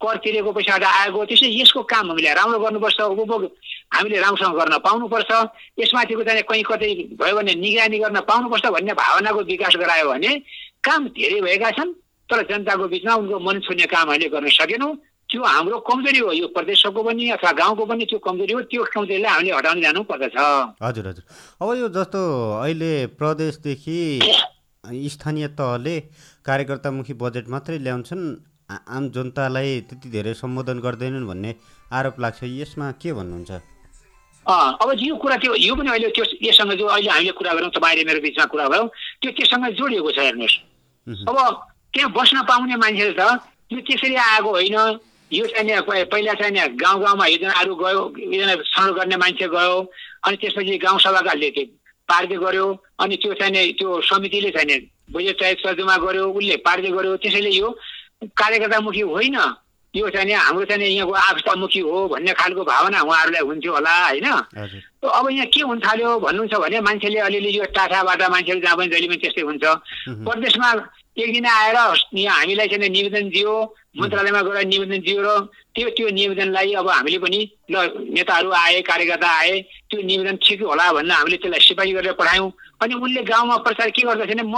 कर 0.00 0.16
तिरेको 0.24 0.50
पैसाबाट 0.56 0.84
आएको 0.84 1.24
त्यसै 1.28 1.48
यसको 1.60 1.82
काम 1.84 2.06
हामीले 2.10 2.32
राम्रो 2.34 2.58
गर्नुपर्छ 2.64 3.00
उपभोग 3.12 3.42
हामीले 3.92 4.18
राम्रोसँग 4.20 4.54
गर्न 4.56 4.74
पाउनुपर्छ। 4.80 5.30
यसमाथिको 5.80 6.22
चाहिँ 6.24 6.42
कहीँ 6.48 6.64
कतै 6.64 6.90
भयो 7.20 7.34
भने 7.36 7.52
निगरानी 7.60 7.98
गर्न 7.98 8.18
पाउनुपर्छ 8.30 8.66
भन्ने 8.76 8.92
भावनाको 8.94 9.40
विकास 9.50 9.74
गरायो 9.76 10.08
भने 10.08 10.30
काम 10.86 11.00
धेरै 11.12 11.40
भएका 11.44 11.70
छन् 11.76 11.92
तर 12.28 12.38
जनताको 12.48 12.88
बिचमा 12.88 13.14
उनको 13.20 13.38
मन 13.42 13.60
छुने 13.66 13.86
काम 13.92 14.08
हामीले 14.08 14.28
गर्न 14.32 14.48
सकेनौँ। 14.48 14.94
त्यो 15.28 15.42
हाम्रो 15.44 15.78
कमजोरी 15.86 16.18
हो 16.18 16.32
यो 16.32 16.46
प्रदेशको 16.54 17.02
पनि 17.02 17.30
अथवा 17.36 17.52
गाउँको 17.52 17.84
पनि 17.86 18.04
त्यो 18.06 18.18
कमजोरी 18.18 18.52
हो 18.52 18.60
त्यो 18.70 18.82
कमजोरीलाई 18.94 19.30
हामीले 19.30 19.54
हटाउन 19.54 19.78
जानु 19.82 20.02
पर्दछ। 20.02 20.34
हजुर 20.82 21.06
हजुर। 21.06 21.24
अब 21.60 21.68
यो 21.78 21.88
जस्तो 21.94 22.20
अहिले 22.64 22.92
प्रदेशदेखि 23.14 24.00
स्थानीय 24.84 25.46
तहले 25.60 25.98
कार्यकर्तामुखी 26.44 27.12
बजेट 27.12 27.48
मात्रै 27.48 27.78
ल्याउँछन्। 27.78 28.22
आम 28.70 29.08
जनतालाई 29.10 29.80
त्यति 29.88 30.08
धेरै 30.08 30.32
सम्बोधन 30.34 30.78
गर्दैनन् 30.80 31.26
भन्ने 31.26 31.54
आरोप 31.92 32.20
लाग्छ। 32.20 32.40
यसमा 32.44 32.90
के 32.96 33.12
भन्नुहुन्छ? 33.12 33.50
अब 34.46 34.88
यो 34.96 35.16
कुरा 35.20 35.36
त्यो 35.36 35.54
यो 35.60 35.74
पनि 35.76 35.90
अहिले 35.90 36.08
त्यो 36.16 36.24
यससँग 36.42 36.72
जो 36.80 36.86
अहिले 36.86 37.10
हामीले 37.10 37.32
कुरा 37.36 37.52
गरौँ 37.54 37.70
तपाईँले 37.76 38.04
मेरो 38.08 38.20
बिचमा 38.24 38.44
कुरा 38.48 38.68
भयो 38.72 38.84
त्यो 39.20 39.30
त्योसँग 39.36 39.64
जोडिएको 39.76 40.10
छ 40.16 40.18
हेर्नुहोस्। 40.18 40.56
अब 41.28 41.36
त्यहाँ 41.92 42.10
बस्न 42.16 42.36
पाउने 42.48 42.76
मान्छेहरू 42.80 43.14
त 43.20 43.22
यो 43.72 43.80
त्यसरी 43.84 44.16
आएको 44.16 44.48
होइन। 44.48 44.76
यो 45.30 45.46
चाहिँ 45.46 46.08
पहिला 46.10 46.34
चाहिँ 46.40 46.74
गाउँ 46.74 46.98
गाउँमा 47.04 47.26
योजनाहरू 47.26 47.74
गयो 47.74 48.02
योजना 48.16 48.54
छनौट 48.64 48.94
गर्ने 48.96 49.16
मान्छे 49.22 49.46
गयो 49.46 49.76
अनि 50.26 50.36
त्यसपछि 50.40 50.78
गाउँसभाकाले 50.78 51.50
त्यो 51.50 51.64
पार्दै 52.10 52.36
गऱ्यो 52.36 52.66
अनि 53.00 53.16
त्यो 53.22 53.32
चाहिँ 53.40 53.72
त्यो 53.78 54.00
समितिले 54.10 54.50
चाहिँ 54.50 54.78
बजेट 55.12 55.36
तय 55.40 55.54
सर्जुमा 55.62 55.96
गऱ्यो 56.04 56.24
उसले 56.28 56.56
पार्दै 56.66 56.90
गऱ्यो 56.90 57.16
त्यसैले 57.22 57.50
यो 57.50 57.68
कार्यकर्तामुखी 58.36 59.00
होइन। 59.00 59.38
यो 59.94 60.08
चाहिँ 60.14 60.34
हाम्रो 60.34 60.64
चाहिँ 60.70 60.86
यहाँको 60.86 61.12
आस्थामुखी 61.12 61.80
हो 61.82 62.06
भन्ने 62.08 62.32
खालको 62.38 62.62
भावना 62.62 63.00
उहाँहरूलाई 63.02 63.42
हुन्थ्यो 63.42 63.72
होला 63.74 63.94
होइन? 64.06 64.26
अब 65.02 65.26
यहाँ 65.30 65.46
के 65.50 65.60
हुन 65.66 65.78
थाल्यो 65.82 66.10
भन्नुहुन्छ 66.20 66.54
भने 66.62 66.80
मान्छेले 66.86 67.18
अलिअलि 67.26 67.50
यो 67.58 67.64
टाठाबाट 67.74 68.22
मान्छेहरू 68.22 68.60
जहाँ 68.60 68.76
पनि 68.76 68.86
जहिले 68.86 69.08
पनि 69.08 69.18
त्यस्तै 69.18 69.42
हुन्छ। 69.42 69.64
प्रदेशमा 70.26 70.68
एक 71.18 71.32
दिन 71.34 71.46
आएर 71.46 71.76
यहाँ 72.14 72.38
हामीलाई 72.38 72.68
चाहिँ 72.70 72.88
निवेदन 72.88 73.28
दियो 73.34 73.54
मन्त्रालयमा 73.94 74.40
गएर 74.42 74.66
निवेदन 74.66 75.00
दियो 75.02 75.22
र 75.22 75.28
त्यो 75.74 75.88
त्यो 75.96 76.08
निवेदनलाई 76.14 76.72
अब 76.78 76.88
हामीले 76.88 77.18
पनि 77.18 77.40
ल 77.70 77.74
नेताहरू 78.14 78.50
आए 78.54 78.80
कार्यकर्ता 78.86 79.30
आए 79.38 79.54
त्यो 79.90 80.02
निवेदन 80.02 80.36
ठिक 80.38 80.62
होला 80.62 80.86
भनेर 80.94 81.12
हामीले 81.12 81.36
त्यसलाई 81.42 81.60
सिपाही 81.66 81.92
गरेर 81.98 82.12
पठायौँ। 82.14 82.50
अनि 82.82 82.94
उनले 82.94 83.22
गाउँमा 83.26 83.56
प्रचार 83.66 83.90
के 83.90 84.02
गर्दछ 84.06 84.30
भने 84.30 84.46
म 84.46 84.56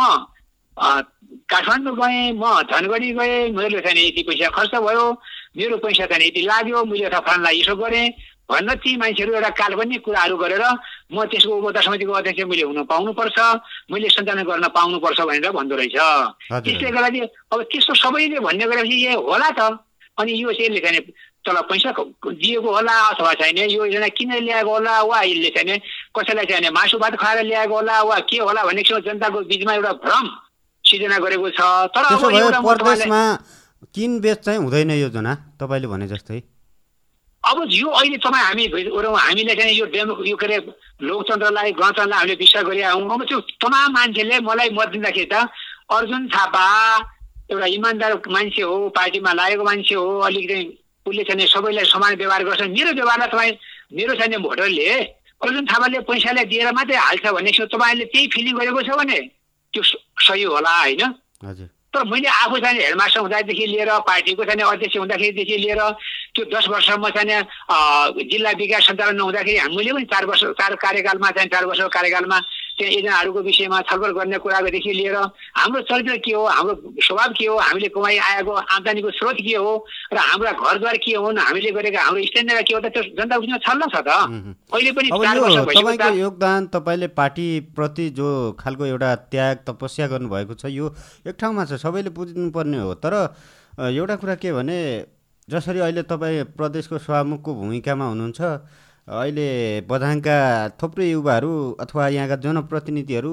काठमाडौँ 1.49 1.97
गएँ 1.97 2.33
म 2.37 2.45
धनगढी 2.69 3.11
गएँ 3.13 3.51
मेरो 3.57 3.81
चाहिँ 3.81 4.07
यति 4.09 4.23
पैसा 4.29 4.49
खर्च 4.53 4.75
भयो 4.85 5.05
मेरो 5.57 5.77
पैसा 5.81 6.07
चाहिँ 6.07 6.29
यति 6.29 6.43
लाग्यो 6.45 6.85
मैले 6.85 7.09
फलानलाई 7.09 7.61
यसो 7.61 7.77
गरेँ 7.77 8.09
भन्न 8.51 8.75
ती 8.83 8.97
मान्छेहरू 8.97 9.33
एउटा 9.35 9.51
काल्पनिक 9.61 10.01
कुराहरू 10.05 10.37
गरेर 10.37 10.65
म 11.13 11.25
त्यसको 11.31 11.53
उपभोक्ता 11.57 11.81
समितिको 11.81 12.13
अध्यक्ष 12.13 12.43
मैले 12.51 12.63
हुन 12.63 12.83
पाउनुपर्छ 12.91 13.39
मैले 13.93 14.09
सञ्चालन 14.09 14.43
गर्न 14.45 14.67
पाउनुपर्छ 14.77 15.21
भनेर 15.21 15.51
भन्दो 15.51 15.75
रहेछ। 15.77 15.97
त्यसले 16.51 16.91
गर्दा 16.91 17.09
अब 17.53 17.59
त्यस्तो 17.71 17.95
सबैले 17.95 18.39
भन्ने 18.45 18.65
गरेपछि 18.67 18.97
ए 19.07 19.15
होला 19.15 19.51
त। 19.57 19.61
अनि 20.19 20.33
यो 20.33 20.53
चाहिँ 20.53 20.69
यसले 20.69 20.81
चाहिँ 20.85 21.01
तल 21.43 21.57
पैसा 21.71 21.91
दिएको 21.97 22.71
होला 22.71 22.95
अथवा 23.09 23.33
छैन 23.41 23.59
यो 23.59 23.85
योजना 23.89 24.09
किन 24.15 24.33
ल्याएको 24.45 24.71
होला 24.71 24.93
वा 25.03 25.19
यसले 25.23 25.51
चाहिँ 25.57 25.79
कसैलाई 26.15 26.47
चाहिँ 26.47 26.71
मासु 26.71 26.99
भात 27.01 27.15
खाएर 27.17 27.43
ल्याएको 27.49 27.75
होला 27.75 28.03
वा 28.05 28.19
के 28.29 28.39
होला 28.39 28.63
भन्ने 28.63 28.83
जनताको 28.85 29.41
बिचमा 29.49 29.73
एउटा 29.75 29.93
भ्रम 30.05 30.27
सिर्जना 30.85 31.19
गरेको 31.25 31.49
छ। 31.51 31.61
तर 31.95 32.05
किन 33.95 34.21
बेच 34.21 34.39
चाहिँ 34.39 34.59
हुँदैन 34.61 34.91
योजना? 34.91 35.33
तपाईँले 35.59 35.87
भने 35.89 36.07
जस्तै। 36.07 36.52
अब 37.45 37.67
यो 37.71 37.89
अहिले 37.91 38.17
तपाईँ 38.23 38.45
हामी 38.45 38.65
हामीले 38.67 39.55
चाहिँ 39.55 39.75
यो 39.75 39.87
डेमो 39.87 40.25
यो 40.25 40.37
के 40.37 40.47
अरे 40.47 40.59
लोकतन्त्रलाई 41.03 41.73
गणतन्त्रलाई 41.73 42.19
हामीले 42.19 42.35
विश्वास 42.39 42.65
गरिरहेको 42.65 43.15
अब 43.15 43.25
त्यो 43.29 43.41
तमाम 43.63 43.93
मान्छेले 43.93 44.39
मलाई 44.47 44.71
मत 44.79 44.89
दिँदाखेरि 44.95 45.29
त 45.33 45.35
अर्जुन 45.91 46.29
थापा 46.29 46.65
एउटा 47.51 47.67
इमान्दार 47.67 48.13
मान्छे 48.31 48.63
हो 48.63 48.89
पार्टीमा 48.95 49.33
लागेको 49.33 49.65
मान्छे 49.65 49.95
हो 49.95 50.07
अलिकति 50.29 50.61
उसले 51.07 51.23
चाहिँ 51.25 51.47
सबैलाई 51.47 51.85
समान 51.85 52.15
व्यवहार 52.15 52.45
गर्छ। 52.45 52.63
मेरो 52.63 52.91
व्यवहारलाई 52.95 53.29
तपाईँ 53.29 53.53
मेरो 53.99 54.15
चाहिँ 54.15 54.39
भोटरले 54.39 54.89
अर्जुन 55.43 55.67
थापाले 55.67 55.99
पैसाले 56.07 56.45
दिएर 56.47 56.73
मात्रै 56.73 56.97
हाल्छ 56.97 57.27
भन्ने 57.27 57.51
तपाईँले 57.59 58.05
त्यही 58.07 58.27
फिलिङ 58.35 58.55
गरेको 58.55 58.83
छ 58.87 58.91
भने 58.95 59.19
त्यो 59.75 59.83
सही 59.83 60.43
होला 60.47 60.79
होइन? 60.79 61.03
तर 61.95 62.05
मैले 62.09 62.29
आफू 62.29 62.59
चाहिँ 62.59 62.81
हेडमास्टर 62.81 63.21
हुँदादेखि 63.21 63.67
लिएर 63.67 63.89
पार्टीको 64.01 64.45
चाहिँ 64.45 64.65
अध्यक्ष 64.65 64.97
हुँदाखेरिदेखि 64.97 65.57
लिएर 65.57 65.81
त्यो 66.33 66.45
दस 66.49 66.69
वर्षमा 66.69 67.09
चाहिँ 67.11 68.25
जिल्ला 68.25 68.51
विकास 68.57 68.87
सञ्चालन 68.89 69.17
नहुँदाखेरि 69.17 69.77
मैले 69.77 69.93
पनि 69.93 70.05
चार 70.09 70.25
वर्ष 70.25 70.45
चार 70.57 70.75
कार्यकालमा 70.81 71.31
चाहिँ 71.31 71.49
चार 71.49 71.65
वर्षको 71.67 71.89
कार्यकालमा 71.89 72.39
त्यहाँ 72.83 72.95
योजनाहरूको 72.99 73.41
विषयमा 73.43 73.81
छलफल 73.87 74.13
गर्ने 74.19 74.39
कुराकोदेखि 74.43 74.93
लिएर 74.93 75.17
हाम्रो 75.55 75.81
चरित्र 75.87 76.17
के 76.27 76.33
हो 76.35 76.43
हाम्रो 76.43 76.75
स्वभाव 76.99 77.31
के 77.39 77.47
हो 77.47 77.57
हामीले 77.59 77.89
कमाइ 77.95 78.17
आएको 78.19 78.53
आम्दानीको 78.53 79.11
स्रोत 79.15 79.37
के 79.47 79.55
हो 79.55 79.73
र 80.13 80.19
हाम्रा 80.19 80.53
घरद्वार 80.53 80.97
के 80.99 81.15
हुन् 81.15 81.39
हामीले 81.39 81.71
गरेका 81.71 82.01
हाम्रो 82.03 82.23
स्ट्यान्डर्ड 82.27 82.67
के 82.67 82.75
हो 82.75 82.81
त 82.81 82.87
त्यो 82.91 83.03
जनता 83.15 83.39
बिचमा 83.39 83.59
छल्न 83.63 83.83
छ 83.87 83.97
त। 84.03 84.11
अहिले 84.75 84.93
पनि 84.99 85.09
तपाईँको 85.15 86.11
योगदान 86.19 86.67
तपाईँले 86.75 87.09
पार्टीप्रति 87.15 88.09
जो 88.19 88.29
खालको 88.59 88.85
एउटा 88.87 89.15
त्याग 89.31 89.57
तपस्या 89.69 90.07
गर्नुभएको 90.11 90.55
छ 90.55 90.75
यो 90.75 90.87
एक 91.27 91.37
ठाउँमा 91.39 91.65
छ 91.65 91.79
सबैले 91.79 92.11
बुझ्नुपर्ने 92.11 92.79
हो। 92.79 92.95
तर 92.99 93.15
एउटा 93.79 94.17
कुरा 94.17 94.35
के 94.43 94.53
भने 94.53 94.79
जसरी 95.49 95.79
अहिले 95.81 96.03
तपाईँ 96.07 96.45
प्रदेशको 96.59 96.99
सभामुखको 96.99 97.55
भूमिकामा 97.55 98.05
हुनुहुन्छ 98.05 98.41
अहिले 99.09 99.81
बझाङका 99.91 100.37
थुप्रै 100.81 101.11
युवाहरू 101.11 101.53
अथवा 101.81 102.09
यहाँका 102.09 102.37
जनप्रतिनिधिहरू 102.45 103.33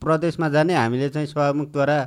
प्रदेशमा 0.00 0.48
जाने 0.48 0.74
हामीले 0.74 1.08
चाहिँ 1.08 1.28
सभामुखद्वारा 1.28 1.98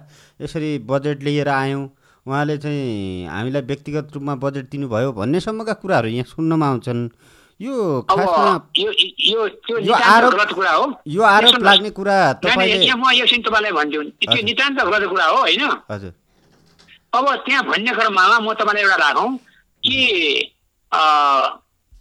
यसरी 0.42 0.78
बजेट 0.90 1.24
लिएर 1.24 1.48
आयौँ। 1.48 1.84
उहाँले 2.26 2.58
चाहिँ 2.58 3.28
हामीलाई 3.30 3.62
व्यक्तिगत 3.62 4.12
रूपमा 4.14 4.36
बजेट 4.36 4.66
दिनुभयो 4.72 5.12
भन्नेसम्मका 5.14 5.74
कुराहरू 5.82 6.08
यहाँ 6.10 6.26
सुन्नमा 6.26 6.68
आउँछन्। 6.68 7.02
यो 7.60 8.02
खासमा 8.10 8.54
यो 8.74 9.94
आरोप 9.94 10.34
यो 11.08 11.22
आरोप 11.24 11.64
लाग्ने 11.64 11.90
कुरा 11.94 12.18
तपाईँले 12.42 12.94
म 12.98 13.06
एकछिन 13.14 13.42
तपाईँलाई 13.46 13.72
भन्छु। 13.78 14.02
त्यो 14.26 14.42
नितान्त 14.42 14.82
गलत 14.82 15.10
कुरा 15.10 15.26
हो 15.26 15.38
होइन? 15.38 15.64
हजुर। 15.92 16.14
अब 17.14 17.26
त्यहाँ 17.46 17.64
भन्ने 17.64 17.92
क्रममा 17.94 18.40
म 18.42 18.54
तपाईँलाई 18.58 18.84
एउटा 18.84 18.98
राखौँ 18.98 19.30
कि 19.86 19.98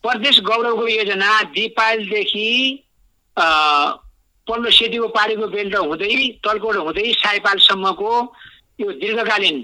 प्रदेश 0.07 0.41
गौरवको 0.41 0.89
योजना 0.89 1.31
दिपालदेखि 1.55 2.49
पल्लो 4.47 4.71
सेतीको 4.71 5.09
पारीको 5.11 5.47
बेल्ट 5.49 5.75
हुँदै 5.77 6.15
तलकोट 6.45 6.77
हुँदै 6.77 7.13
साइपालसम्मको 7.19 8.11
यो 8.81 8.93
दीर्घकालीन 9.03 9.57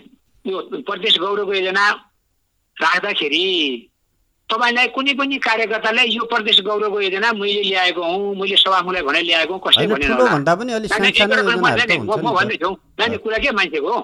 यो 0.44 0.60
प्रदेश 0.82 1.18
गौरवको 1.18 1.54
योजना 1.54 1.84
राख्दाखेरि 2.76 3.46
तपाईँलाई 4.50 4.88
कुनै 4.92 5.12
पनि 5.14 5.36
कार्यकर्तालाई 5.38 6.08
यो 6.10 6.24
प्रदेश 6.28 6.60
गौरवको 6.60 7.00
योजना 7.00 7.32
मैले 7.32 7.62
ल्याएको 7.62 8.02
हुँ 8.02 8.34
मैले 8.36 8.56
सभामुखलाई 8.58 9.02
भनेर 9.02 9.24
ल्याएको 9.24 9.58
कसले 9.66 9.86
भनेर 9.86 10.10
म 12.02 12.32
भन्दैछु 12.36 12.70
नानी 13.00 13.16
कुरा 13.24 13.38
के 13.38 13.50
मान्छेको 13.58 13.94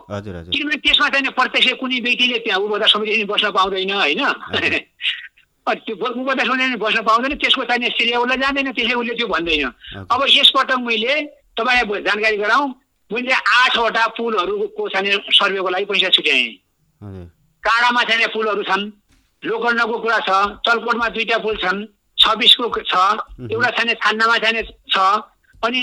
किनभने 0.55 0.77
त्यसमा 0.87 1.09
चाहिँ 1.09 1.33
प्रत्यक्ष 1.41 1.73
कुनै 1.83 2.01
व्यक्तिले 2.07 2.39
त्यहाँ 2.47 2.61
उपभोक्ता 2.61 2.87
समिति 2.87 3.25
बस्न 3.27 3.51
पाउँदैन 3.51 3.93
होइन? 3.93 4.23
त्यो 5.75 5.95
उपभोक्ता 5.97 6.45
समिति 6.45 6.77
बस्न 6.83 7.03
पाउँदैन 7.03 7.35
त्यसको 7.43 7.65
चाहिँ 7.65 7.91
श्रेय 7.97 8.17
उसलाई 8.17 8.39
जाँदैन 8.39 8.73
त्यसले 8.73 8.95
उसले 8.95 9.15
त्यो 9.15 9.27
भन्दैन। 9.29 9.65
अब 10.09 10.21
यसपटक 10.29 10.79
मैले 10.87 11.15
तपाईँलाई 11.59 12.03
जानकारी 12.07 12.37
गराउँ 12.37 12.69
मैले 13.11 13.33
आठवटा 13.33 14.07
पुलहरूको 14.17 14.89
चाहिँ 14.89 15.19
सर्वेको 15.33 15.69
लागि 15.69 15.85
पैसा 15.91 16.09
छुट्याएँ। 16.17 16.49
काँडामा 17.65 18.03
चाहिँ 18.09 18.29
पुलहरू 18.35 18.63
छन् 18.63 18.85
लोकर्णको 19.43 19.97
कुरा 19.99 20.19
छ 20.29 20.31
चलकोटमा 20.67 21.09
दुईवटा 21.15 21.39
पुल 21.39 21.57
छन् 21.63 21.85
छब्बिसको 22.19 22.67
छ 22.83 22.95
एउटा 23.53 23.71
छैन 23.77 23.95
छान्नामा 23.95 24.37
छैन 24.39 24.57
छ। 24.65 24.99
अनि 25.63 25.79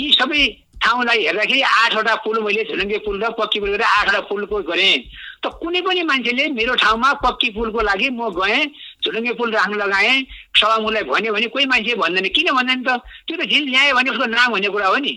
यी 0.00 0.12
सबै 0.14 0.40
ठाउँलाई 0.78 1.18
हेर्दाखेरि 1.26 1.62
आठवटा 1.62 2.14
पुल 2.24 2.36
मैले 2.44 2.64
झुलुङ्गे 2.64 2.98
पुल 3.04 3.16
र 3.22 3.30
पक्की 3.38 3.60
पुल 3.60 3.70
गरेर 3.70 3.82
आठवटा 3.82 4.20
पुलको 4.28 4.56
गरेँ। 4.62 4.94
त 5.42 5.46
कुनै 5.62 5.80
पनि 5.86 6.02
मान्छेले 6.10 6.44
मेरो 6.58 6.74
ठाउँमा 6.82 7.12
पक्की 7.24 7.48
पुलको 7.56 7.80
लागि 7.80 8.08
म 8.10 8.28
गएँ 8.34 8.66
झुलुङ्गे 9.04 9.32
पुल 9.38 9.50
राख्न 9.54 9.74
लगाएँ 9.78 10.26
सभामुखलाई 10.58 11.02
भन्यो 11.06 11.32
भने 11.32 11.46
कोही 11.54 11.64
मान्छे 11.66 11.94
भन्दैन। 11.94 12.28
किन 12.34 12.48
भन्दैन 12.58 12.82
त? 12.82 12.90
त्यो 13.26 13.36
त 13.38 13.42
झिल 13.46 13.64
ल्यायो 13.70 13.94
भने 13.94 14.10
उसको 14.10 14.26
नाम 14.26 14.52
भन्ने 14.52 14.68
कुरा 14.68 14.86
हो 14.86 14.96
नि। 14.98 15.14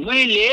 मैले 0.00 0.48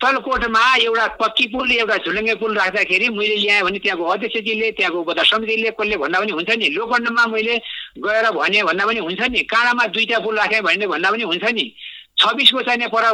तलकोटमा 0.00 0.62
एउटा 0.88 1.06
पक्की 1.20 1.46
पुल 1.52 1.70
एउटा 1.72 1.96
झुलुङ्गे 2.08 2.34
पुल 2.40 2.56
राख्दाखेरि 2.56 3.08
मैले 3.12 3.36
ल्याएँ 3.44 3.62
भने 3.62 3.78
त्यहाँको 3.84 4.04
अध्यक्षजीले 4.04 4.70
त्यहाँको 4.72 4.98
उपदा 5.04 5.22
समितिले 5.22 5.70
कसले 5.76 5.96
भन्दा 6.00 6.20
पनि 6.20 6.32
हुन्छ 6.32 6.50
नि 6.56 6.68
लोखण्डमा 6.72 7.26
मैले 7.28 7.54
गएर 8.00 8.30
भने 8.32 8.62
भन्दा 8.64 8.84
पनि 8.88 9.00
हुन्छ 9.04 9.22
नि 9.28 9.40
काँडामा 9.44 9.84
दुईवटा 9.92 10.18
पुल 10.24 10.34
राखेँ 10.38 10.62
भने 10.64 10.86
भन्दा 10.88 11.10
पनि 11.12 11.24
हुन्छ 11.28 11.44
नि। 11.52 11.64
छब्बिसको 12.16 12.62
चाहिने 12.62 12.88
पर 12.88 13.04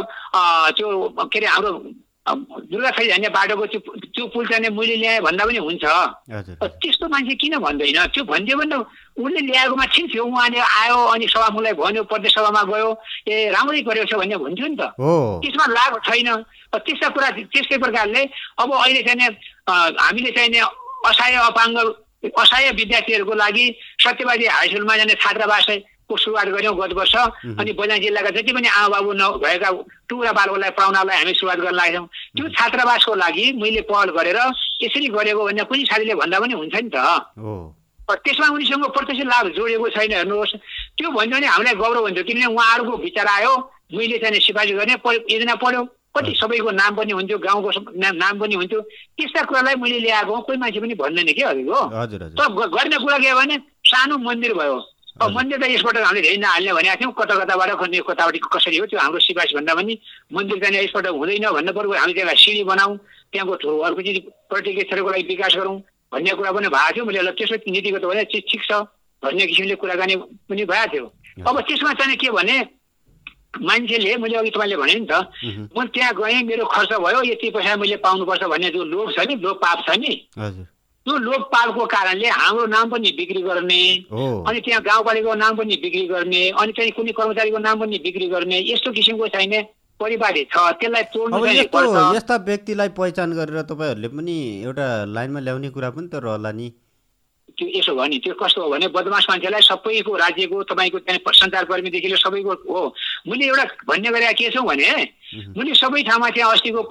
त्यो 0.78 0.88
के 1.32 1.38
अरे 1.38 1.46
हाम्रो 1.50 1.72
दुर्गा 2.70 2.90
खै 2.90 3.06
जाने 3.08 3.28
बाटोको 3.28 3.66
त्यो 3.66 3.80
त्यो 4.14 4.24
पुल 4.34 4.46
चाहिँ 4.46 4.70
मैले 4.70 4.96
ल्याएँ 5.02 5.20
भन्दा 5.20 5.44
पनि 5.44 5.58
हुन्छ। 5.58 5.84
त्यस्तो 6.80 7.08
मान्छे 7.08 7.34
किन 7.40 7.58
भन्दैन? 7.58 7.98
त्यो 8.14 8.22
भनिदियो 8.24 8.56
भने 8.58 8.76
उसले 9.20 9.40
ल्याएकोमा 9.50 9.84
ठिक 9.94 10.06
थियो 10.12 10.24
उहाँले 10.24 10.58
आयो 10.58 10.98
अनि 11.14 11.26
सभामुखलाई 11.28 11.74
भन्यो 11.80 12.02
प्रदेश 12.10 12.32
सभामा 12.34 12.62
गयो। 12.70 12.88
ए 13.28 13.50
राम्रै 13.54 13.80
गरेको 13.82 14.06
छ 14.06 14.14
भन्ने 14.20 14.36
भन्थ्यो 14.36 14.66
नि 14.68 14.76
त। 14.76 14.82
त्यसमा 15.42 15.66
लाभ 15.76 15.92
छैन। 16.06 16.28
त्यस्ता 16.70 17.08
कुरा 17.14 17.28
त्यस्तै 17.50 17.76
प्रकारले 17.82 18.22
अब 18.62 18.68
अहिले 18.70 19.02
चाहिँ 19.02 19.30
हामीले 19.66 20.30
चाहिँ 20.30 20.60
असहाय 21.10 21.34
अपाङ्ग 21.50 21.76
असहाय 22.36 22.70
विद्यार्थीहरूको 22.76 23.34
लागि 23.34 23.64
सत्यवादी 24.04 24.46
हाई 24.46 24.68
स्कुलमा 24.68 24.96
जाने 24.96 25.14
छात्रावास 25.16 25.68
को 26.10 26.16
सुरुवात 26.18 26.48
गऱ्यौँ 26.50 26.74
गत 26.76 26.92
वर्ष 26.98 27.14
अनि 27.54 27.72
बजार 27.78 27.98
जिल्लाका 28.02 28.30
जति 28.34 28.52
पनि 28.52 28.68
आमा 28.68 28.88
बाबु 28.90 29.12
नभएका 29.14 29.70
टुरा 30.10 30.32
बालकोलाई 30.34 30.70
पढाउनलाई 30.74 31.16
हामी 31.16 31.34
सुरुवात 31.38 31.58
गर्न 31.62 31.76
लागेका 31.78 32.02
त्यो 32.36 32.48
छात्रावासको 32.58 33.14
लागि 33.14 33.44
मैले 33.62 33.80
पहल 33.86 34.10
गरेर 34.18 34.38
यसरी 34.82 35.08
गरेको 35.14 35.44
भने 35.46 35.62
कुनै 35.70 35.84
साथीले 35.86 36.14
भन्दा 36.18 36.38
पनि 36.40 36.54
हुन्छ 36.58 36.74
नि 36.74 36.90
त। 36.90 36.98
त्यसमा 38.10 38.46
उनीसँग 38.50 38.84
प्रत्यक्ष 38.90 39.22
लाभ 39.22 39.46
जोडेको 39.54 39.88
छैन 39.94 40.12
हेर्नुहोस्। 40.12 40.52
त्यो 40.98 41.10
भन्यो 41.14 41.36
भने 41.36 41.46
हामीलाई 41.46 41.74
गौरव 41.78 42.02
हुन्थ्यो 42.02 42.24
किनभने 42.26 42.46
उहाँहरूको 42.50 42.96
विचार 43.06 43.26
आयो। 43.38 43.54
मैले 43.94 44.18
चाहिँ 44.18 44.40
सिफारिस 44.40 44.74
गर्ने 44.74 44.94
योजना 45.30 45.54
पढ्यो। 45.62 45.82
कति 46.10 46.32
सबैको 46.34 46.70
नाम 46.74 46.94
पनि 46.98 47.12
हुन्थ्यो 47.14 47.38
गाउँको 47.38 47.70
नाम 47.94 48.34
पनि 48.42 48.54
हुन्थ्यो। 48.58 48.80
त्यस्ता 49.14 49.42
कुरालाई 49.46 49.74
मैले 49.78 49.98
ल्याएको 50.02 50.40
कोही 50.42 50.58
मान्छे 50.58 50.80
पनि 50.82 50.94
भन्दैन 50.98 51.30
कि 51.38 51.42
हजुरको 51.42 51.80
तर 52.34 52.66
गर्ने 52.66 52.98
कुरा 52.98 53.18
के 53.22 53.34
भने 53.34 53.56
सानो 53.86 54.18
मन्दिर 54.18 54.52
भयो। 54.58 54.76
मन्दिर 55.20 55.58
त 55.60 55.64
यसबाट 55.68 55.96
हामीले 56.00 56.22
धेरै 56.24 56.36
नहाल्ने 56.40 56.72
भनेको 56.72 56.96
थियौँ 57.00 57.12
कता 57.12 57.34
कताबाट 57.44 57.70
खोज्ने 57.80 58.00
कतापट्टि 58.08 58.38
कसरी 58.40 58.76
हो 58.80 58.86
त्यो 58.88 58.98
हाम्रो 59.00 59.20
सिफारिस 59.20 59.52
भन्दा 59.56 59.74
पनि 59.76 59.94
मन्दिर 60.32 60.56
चाहिँ 60.64 60.84
यसबाट 60.84 61.06
हुँदैन 61.12 61.46
भन्नु 61.56 61.72
पऱ्यो 61.76 61.92
हामी 61.92 62.12
त्यसलाई 62.16 62.36
सिँढी 62.40 62.64
बनाऊ 62.72 62.96
त्यहाँको 63.32 63.52
अर्को 63.84 64.00
चिज 64.00 64.16
पर्यटकीय 64.48 64.84
क्षेत्रको 64.88 65.10
लागि 65.10 65.24
विकास 65.28 65.54
गरौँ 65.60 65.76
भन्ने 66.12 66.30
कुरा 66.40 66.50
पनि 66.52 66.68
भएको 66.72 66.92
थियो। 66.94 67.04
मैले 67.04 67.32
त्यसो 67.36 67.54
नीतिगत 67.68 68.04
भने 68.08 68.24
ठिक 68.32 68.62
छ 68.64 68.72
भन्ने 69.22 69.46
किसिमले 69.46 69.74
कुराकानी 69.76 70.14
पनि 70.48 70.64
भएको 70.64 70.88
थियो। 70.92 71.06
अब 71.46 71.60
त्यसमा 71.68 71.92
चाहिँ 72.00 72.16
के 72.16 72.30
भने 72.32 72.56
मान्छेले 73.60 74.16
मैले 74.16 74.36
अघि 74.40 74.50
तपाईँले 74.50 74.76
भने 74.80 74.94
नि 74.94 75.06
त 75.10 75.12
म 75.76 75.84
त्यहाँ 75.92 76.12
गएँ 76.16 76.42
मेरो 76.48 76.64
खर्च 76.64 76.92
भयो 76.96 77.20
यति 77.28 77.50
पैसा 77.54 77.76
मैले 77.76 77.96
पाउनुपर्छ 78.02 78.42
भन्ने 78.50 78.68
जो 78.72 78.84
लोभ 78.88 79.12
छ 79.14 79.26
नि 79.28 79.34
लोभ 79.36 79.56
पाप 79.62 79.78
छ 79.86 79.98
नि 80.00 80.12
त्यो 81.06 81.16
लोभ 81.16 81.42
पापको 81.52 81.84
कारणले 81.86 82.28
हाम्रो 82.28 82.66
नाम 82.66 82.90
पनि 82.90 83.10
बिक्री 83.18 83.42
गर्ने 83.42 83.82
अनि 84.48 84.60
त्यहाँ 84.60 84.82
गाउँपालिकाको 84.82 85.34
नाम 85.34 85.56
पनि 85.56 85.76
बिक्री 85.82 86.06
गर्ने 86.06 86.42
अनि 86.60 86.72
चाहिँ 86.72 86.92
कुनै 86.92 87.12
कर्मचारीको 87.12 87.58
नाम 87.58 87.80
पनि 87.80 87.98
बिक्री 88.04 88.26
गर्ने 88.28 88.58
यस्तो 88.72 88.92
किसिमको 88.92 89.28
चाहिने 89.28 89.62
परिवार 90.00 90.34
छ 90.52 90.66
त्यसलाई 90.80 91.02
तोड्नु 91.14 92.14
यस्ता 92.16 92.36
व्यक्तिलाई 92.50 92.88
पहिचान 93.00 93.32
गरेर 93.32 93.62
तपाईँहरूले 93.72 94.08
पनि 94.08 94.36
एउटा 94.64 94.86
लाइनमा 95.16 95.40
ल्याउने 95.40 95.70
कुरा 95.70 95.90
पनि 95.96 96.08
त 96.08 96.24
रहला 96.24 96.52
नि। 96.52 96.68
त्यो 97.60 97.68
यसो 97.76 97.92
भयो 97.94 98.08
नि 98.08 98.18
त्यो 98.24 98.34
कस्तो 98.40 98.62
हो 98.64 98.68
भने 98.72 98.88
बदमास 98.88 99.26
मान्छेलाई 99.28 99.62
सबैको 99.68 100.16
राज्यको 100.16 100.62
तपाईँको 100.64 100.98
त्यहाँ 101.04 101.20
सञ्चारकर्मीदेखि 101.20 102.08
लिएर 102.08 102.18
सबैको 102.24 102.52
हो। 102.72 102.82
मैले 103.28 103.44
एउटा 103.46 103.64
भन्ने 103.84 104.08
गरेका 104.08 104.32
के 104.32 104.48
छौँ 104.48 104.64
भने 104.64 104.88
मैले 105.52 105.74
सबै 105.76 106.02
ठाउँमा 106.08 106.28
त्यहाँ 106.32 106.52
अस्तिको 106.56 106.82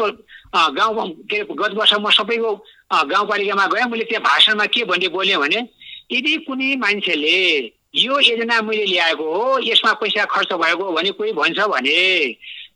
गाउँ 0.78 1.10
के 1.26 1.38
अरे 1.42 1.54
गत 1.58 1.74
वर्ष 1.74 1.94
म 1.98 2.10
सबैको 2.14 2.52
गाउँपालिकामा 2.94 3.66
गएँ 3.74 3.86
मैले 3.90 4.06
त्यहाँ 4.06 4.24
भाषणमा 4.24 4.66
के 4.70 4.86
भन्ने 4.86 5.08
बोलेँ 5.10 5.38
भने 5.42 5.60
यदि 6.14 6.38
कुनै 6.46 6.76
मान्छेले 6.78 7.38
यो 7.98 8.14
योजना 8.22 8.62
मैले 8.62 8.86
ल्याएको 8.86 9.26
हो 9.26 9.60
यसमा 9.66 9.94
पैसा 9.98 10.26
खर्च 10.30 10.54
भएको 10.54 10.84
हो 10.86 10.92
भने 10.94 11.12
कोही 11.18 11.32
भन्छ 11.34 11.60
भने 11.74 11.98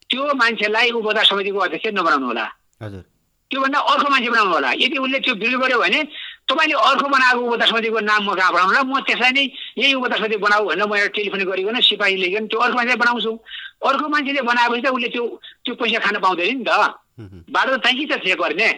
त्यो 0.09 0.33
मान्छेलाई 0.33 0.89
उपभोक्ता 0.91 1.23
समितिको 1.29 1.59
अध्यक्ष 1.59 1.87
नबनाउनु 1.93 2.27
होला। 2.27 2.45
त्योभन्दा 3.51 3.79
अर्को 3.79 4.09
मान्छे 4.09 4.29
बनाउनु 4.29 4.53
होला। 4.53 4.71
यदि 4.81 4.97
उसले 4.97 5.19
त्यो 5.19 5.33
विरोध 5.35 5.61
गर्यो 5.61 5.79
भने 5.79 5.99
तपाईँले 6.47 6.75
अर्को 6.75 7.07
बनाएको 7.07 7.39
उपभोक्ता 7.39 7.65
समितिको 7.65 7.99
नाम 7.99 8.21
म 8.23 8.33
कहाँ 8.35 8.51
बनाउनु 8.53 8.73
र 8.75 8.83
म 8.83 8.99
त्यसलाई 9.07 9.31
नै 9.31 9.43
यही 9.79 9.93
समिति 9.95 10.37
बनाऊ 10.37 10.65
भनेर 10.67 10.87
म 10.87 10.95
एउटा 10.95 11.15
टेलिफोन 11.15 11.43
गरिकन 11.47 11.79
सिपाही 11.79 12.15
लिइकन 12.19 12.47
त्यो 12.47 12.59
अर्को 12.59 12.75
मान्छे 12.77 12.95
बनाउँछु। 12.99 13.31
अर्को 13.87 14.07
मान्छेले 14.09 14.41
बनाएपछि 14.41 14.81
त 14.81 14.87
उसले 14.91 15.09
त्यो 15.09 15.23
त्यो 15.63 15.73
पैसा 15.75 15.99
खान 16.03 16.15
पाउँदैन 16.19 16.57
नि 16.57 16.63
त। 16.67 16.71
बाटो 17.47 17.77
त 17.79 17.87
कि 17.87 18.05
त 18.11 18.19
थिए 18.19 18.35
गर्ने? 18.35 18.69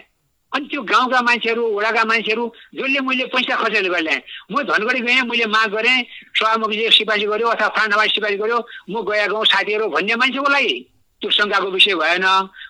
अनि 0.52 0.66
त्यो 0.70 0.82
गाउँका 0.82 1.20
मान्छेहरू 1.26 1.62
वडाका 1.74 2.02
मान्छेहरू 2.06 2.44
जसले 2.74 3.00
मैले 3.02 3.24
पैसा 3.34 3.54
खर्च 3.58 3.74
गरेर 3.82 4.02
ल्याएँ 4.06 4.22
म 4.50 4.62
धनगढी 4.62 5.00
गएँ 5.02 5.22
मैले 5.26 5.46
माग 5.50 5.70
गरेँ 5.74 6.06
सभामुखीले 6.38 6.90
सिपाही 6.94 7.26
गऱ्यो 7.26 7.48
अथवा 7.50 7.68
फाँडामा 7.74 8.04
सिपाही 8.14 8.36
गऱ्यो 8.38 8.58
म 8.90 9.02
गएँ 9.02 9.26
गाउँ 9.26 9.44
साथीहरू 9.44 9.88
भन्ने 9.90 10.14
मान्छेको 10.14 10.48
लागि। 10.48 10.74
त्यो 11.22 11.30
शङ्काको 11.30 11.68
विषय 11.70 11.94
भएन। 11.98 12.26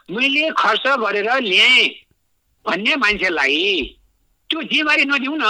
मैले 0.09 0.51
खर्च 0.57 0.85
गरेर 1.05 1.29
ल्याएँ 1.45 1.85
भन्ने 2.65 2.97
मान्छेलाई। 2.97 3.61
त्यो 4.51 4.63
जिम्मेवारी 4.63 5.05
नदिउँ 5.11 5.37
न 5.39 5.45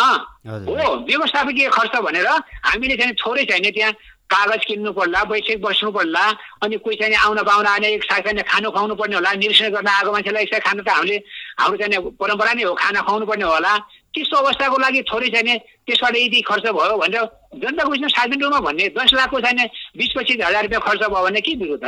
हो 0.69 0.95
व्यवस्थापकीय 1.09 1.69
खर्च 1.77 1.95
भनेर 2.07 2.29
हामीले 2.69 2.97
चाहिँ 2.97 3.15
थोरै 3.21 3.45
चाहिने 3.45 3.71
त्यहाँ 3.77 3.93
कागज 4.27 4.65
किन्नु 4.67 4.91
पर्ला 4.93 5.23
बैठक 5.31 5.59
बस्नु 5.63 5.91
पर्ला 5.93 6.25
अनि 6.65 6.77
कोही 6.83 6.97
चाहिँ 6.99 7.15
आउन 7.15 7.39
पाउन 7.47 7.67
साथ 8.03 8.21
चाहिँ 8.27 8.43
खानु 8.43 8.71
खुवाउनु 8.75 8.95
पर्ने 8.99 9.15
होला 9.17 9.33
निरीक्षण 9.39 9.69
गर्न 9.71 9.87
आएको 9.87 10.11
मान्छेलाई 10.13 10.43
यसै 10.45 10.59
खानु 10.67 10.83
त 10.83 10.89
हामीले 10.91 11.17
हाम्रो 11.61 11.77
चाहिँ 11.79 12.11
परम्परा 12.19 12.53
नै 12.59 12.63
हो 12.67 12.75
खाना 12.75 13.01
खुवाउनु 13.07 13.27
पर्ने 13.31 13.45
होला। 13.45 13.73
त्यस्तो 14.17 14.37
अवस्थाको 14.37 14.77
लागि 14.83 15.01
थोरै 15.13 15.29
चाहिने 15.31 15.55
त्यसबाट 15.87 16.15
यदि 16.17 16.41
खर्च 16.49 16.67
भयो 16.75 16.97
भनेर 16.99 17.25
जनता 17.63 17.83
बुझ्नु 17.85 18.09
सात 18.17 18.35
भन्ने 18.67 18.89
दस 18.99 19.11
लाखको 19.15 19.41
चाहिने 19.47 19.65
बिस 19.95 20.11
पच्चिस 20.17 20.37
हजार 20.43 20.63
रुपियाँ 20.67 20.83
खर्च 20.89 21.03
भयो 21.07 21.23
भने 21.23 21.41
के 21.47 21.53
त 21.55 21.87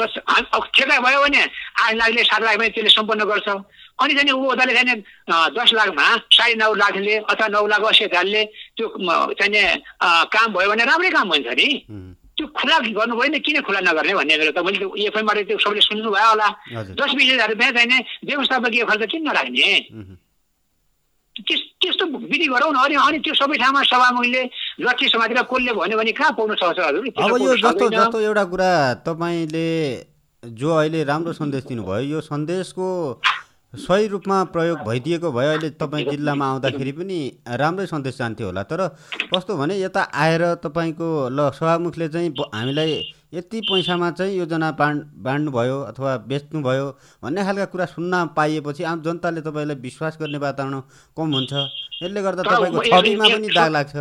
ठेका 0.00 0.96
भयो 1.04 1.20
भने 1.20 1.42
आठ 1.44 1.92
लाखले 2.00 2.22
सात 2.24 2.42
लाखमा 2.42 2.68
त्यसले 2.72 2.90
सम्पन्न 2.96 3.24
गर्छ। 3.28 3.48
अनि 4.00 4.14
चाहिँ 4.14 4.32
ऊ 4.32 4.54
चाहिँ 4.54 4.96
दस 5.56 5.70
लाखमा 5.78 6.06
साढे 6.36 6.54
नौ 6.56 6.74
लाखले 6.74 7.14
अथवा 7.30 7.46
नौ 7.48 7.66
लाख 7.72 7.82
असी 7.90 8.04
हजारले 8.04 8.42
त्यो 8.76 8.86
चाहिँ 9.38 9.52
काम 10.32 10.48
भयो 10.54 10.68
भने 10.70 10.84
राम्रै 10.84 11.10
काम 11.10 11.28
हुन्छ 11.32 11.52
नि। 11.60 11.68
त्यो 12.36 12.46
खुला 12.56 12.76
गर्नु 12.96 13.14
भयो 13.20 13.30
नि 13.30 13.38
किन 13.44 13.60
खुला 13.68 13.80
नगर्ने 13.84 14.14
भन्ने 14.16 14.34
मेरो 14.40 14.52
त 14.56 14.58
मैले 14.64 14.86
एफएमबाट 15.06 15.38
त्यो 15.48 15.58
सबैले 15.60 15.82
सुन्नु 15.84 16.08
भयो 16.08 16.28
होला 16.32 16.48
दस 16.96 17.10
बिस 17.12 17.28
हजार 17.32 17.48
रुपियाँ 17.52 17.72
चाहिने 17.76 17.98
व्यवस्थापकीय 18.24 18.84
खर्च 18.88 19.02
किन 19.12 19.22
नराख्ने? 19.28 19.68
त्यस्तो 21.80 22.04
विधि 22.06 22.46
गरौँ 22.52 22.72
न। 22.72 22.76
अनि 22.80 22.94
अनि 22.96 23.18
त्यो 23.24 23.34
सबै 23.34 23.56
ठाउँमा 23.60 23.82
सभामुखले 23.92 24.42
लक्ष्य 24.80 25.08
समातेर 25.08 25.42
कसले 25.52 25.72
भन्यो 25.72 25.96
भने 26.00 26.12
कहाँ 26.16 26.32
पाउनु 26.36 26.54
सक्छ 26.56 26.80
हजुर? 26.80 27.04
अब 27.12 27.36
यो 27.44 27.56
जस्तो 27.56 27.88
जस्तो 27.92 28.18
एउटा 28.20 28.44
कुरा 28.52 28.72
तपाईँले 29.04 29.68
जो 30.42 30.68
अहिले 30.76 31.00
राम्रो 31.04 31.32
सन्देश 31.36 31.64
दिनुभयो 31.68 32.00
यो 32.12 32.20
सन्देशको 32.24 32.88
सही 33.74 34.06
रूपमा 34.08 34.36
प्रयोग 34.50 34.78
भइदिएको 34.82 35.30
भए 35.32 35.46
अहिले 35.46 35.68
तपाईँ 35.78 36.04
जिल्लामा 36.06 36.46
आउँदाखेरि 36.46 36.92
पनि 36.92 37.18
राम्रै 37.54 37.86
सन्देश 37.86 38.16
जान्थ्यो 38.18 38.46
होला। 38.46 38.62
तर 38.66 38.80
कस्तो 39.30 39.56
भने 39.56 39.78
यता 39.78 40.02
आएर 40.02 40.42
तपाईँको 40.58 41.06
ल 41.30 41.50
सभामुखले 41.54 42.08
चाहिँ 42.08 42.34
हामीलाई 42.54 42.92
यति 43.30 43.60
पैसामा 43.62 44.10
चाहिँ 44.10 44.36
योजना 44.38 44.70
बाँड 44.74 44.98
बाँड्नुभयो 45.22 45.78
अथवा 45.86 46.16
बेच्नुभयो 46.26 46.86
भन्ने 47.22 47.44
खालका 47.46 47.64
कुरा 47.70 47.86
सुन्न 47.94 48.26
पाइएपछि 48.34 48.82
आम 48.90 49.02
जनताले 49.06 49.40
तपाईँलाई 49.40 49.76
विश्वास 49.78 50.18
गर्ने 50.20 50.38
वातावरण 50.42 50.80
कम 51.14 51.28
हुन्छ। 51.30 51.52
यसले 52.02 52.22
गर्दा 52.22 52.42
तपाईँको 52.42 52.82
छविमा 52.90 53.24
पनि 53.28 53.48
दाग 53.54 53.70
लाग्छ। 53.70 53.96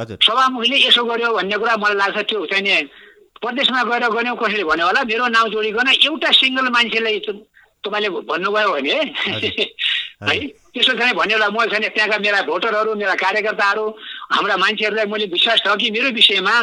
हजुर। 0.00 0.16
सभामुखले 0.24 0.76
यसो 0.86 1.04
गर्यो 1.04 1.36
भन्ने 1.36 1.56
कुरा 1.60 1.76
मलाई 1.76 1.96
लाग्छ 2.00 2.18
त्यो 2.24 2.46
चाहिँ 2.46 2.88
प्रदेशमा 3.44 3.82
गएर 3.84 4.04
गऱ्यौँ 4.16 4.36
कसैले 4.40 4.64
भन्यो 4.64 4.86
होला 4.86 5.04
मेरो 5.04 5.26
नाउँ 5.28 5.48
जोडिकन 5.52 5.88
एउटा 6.08 6.30
सिङ्गल 6.40 6.68
मान्छेलाई 6.72 7.20
तपाईँले 7.84 8.08
भन्नुभयो 8.26 8.68
भने 8.72 8.94
है 10.28 10.36
त्यसो 10.74 10.92
चाहिँ 10.98 11.14
भन्यो 11.14 11.36
होला 11.36 11.48
म 11.50 11.64
छैन 11.70 11.84
त्यहाँका 11.94 12.18
मेरा 12.18 12.40
भोटरहरू 12.42 12.94
मेरा 12.94 13.14
कार्यकर्ताहरू 13.14 13.84
हाम्रा 14.34 14.56
मान्छेहरूलाई 14.56 15.06
मैले 15.06 15.26
विश्वास 15.30 15.58
छ 15.62 15.76
कि 15.78 15.90
मेरो 15.90 16.10
विषयमा 16.12 16.54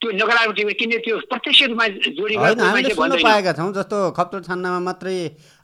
त्यो 0.00 0.10
नकारात्मक 0.16 0.76
किन 0.80 0.90
त्यो 1.04 1.16
प्रत्यक्ष 1.28 1.62
रूपमा 1.68 1.86
जोडिएको 2.16 3.18
पाएका 3.20 3.52
छौँ 3.52 3.72
जस्तो 3.74 3.98
खप्तर 4.16 4.40
छान्नामा 4.48 4.80
मात्रै 4.80 5.16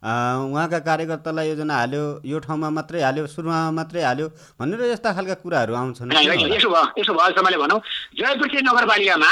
उहाँका 0.02 0.78
कार्यकर्तालाई 0.84 1.48
योजना 1.48 1.74
हाल्यो 1.74 2.04
यो 2.26 2.38
ठाउँमा 2.44 2.68
मात्रै 2.70 3.00
हाल्यो 3.00 3.26
सुरुमा 3.26 3.58
मात्रै 3.72 4.02
हाल्यो 4.02 4.26
भनेर 4.60 4.80
यस्ता 4.92 5.12
खालका 5.14 5.34
कुराहरू 5.40 5.72
आउँछन्। 5.74 6.12
यसो 6.12 6.68
भयो 6.68 6.82
यसो 6.98 7.12
भयो 7.14 7.32
तपाईँले 7.32 7.58
भनौँ 7.62 7.80
जयपुर 8.12 8.48
नगरपालिकामा 8.60 9.30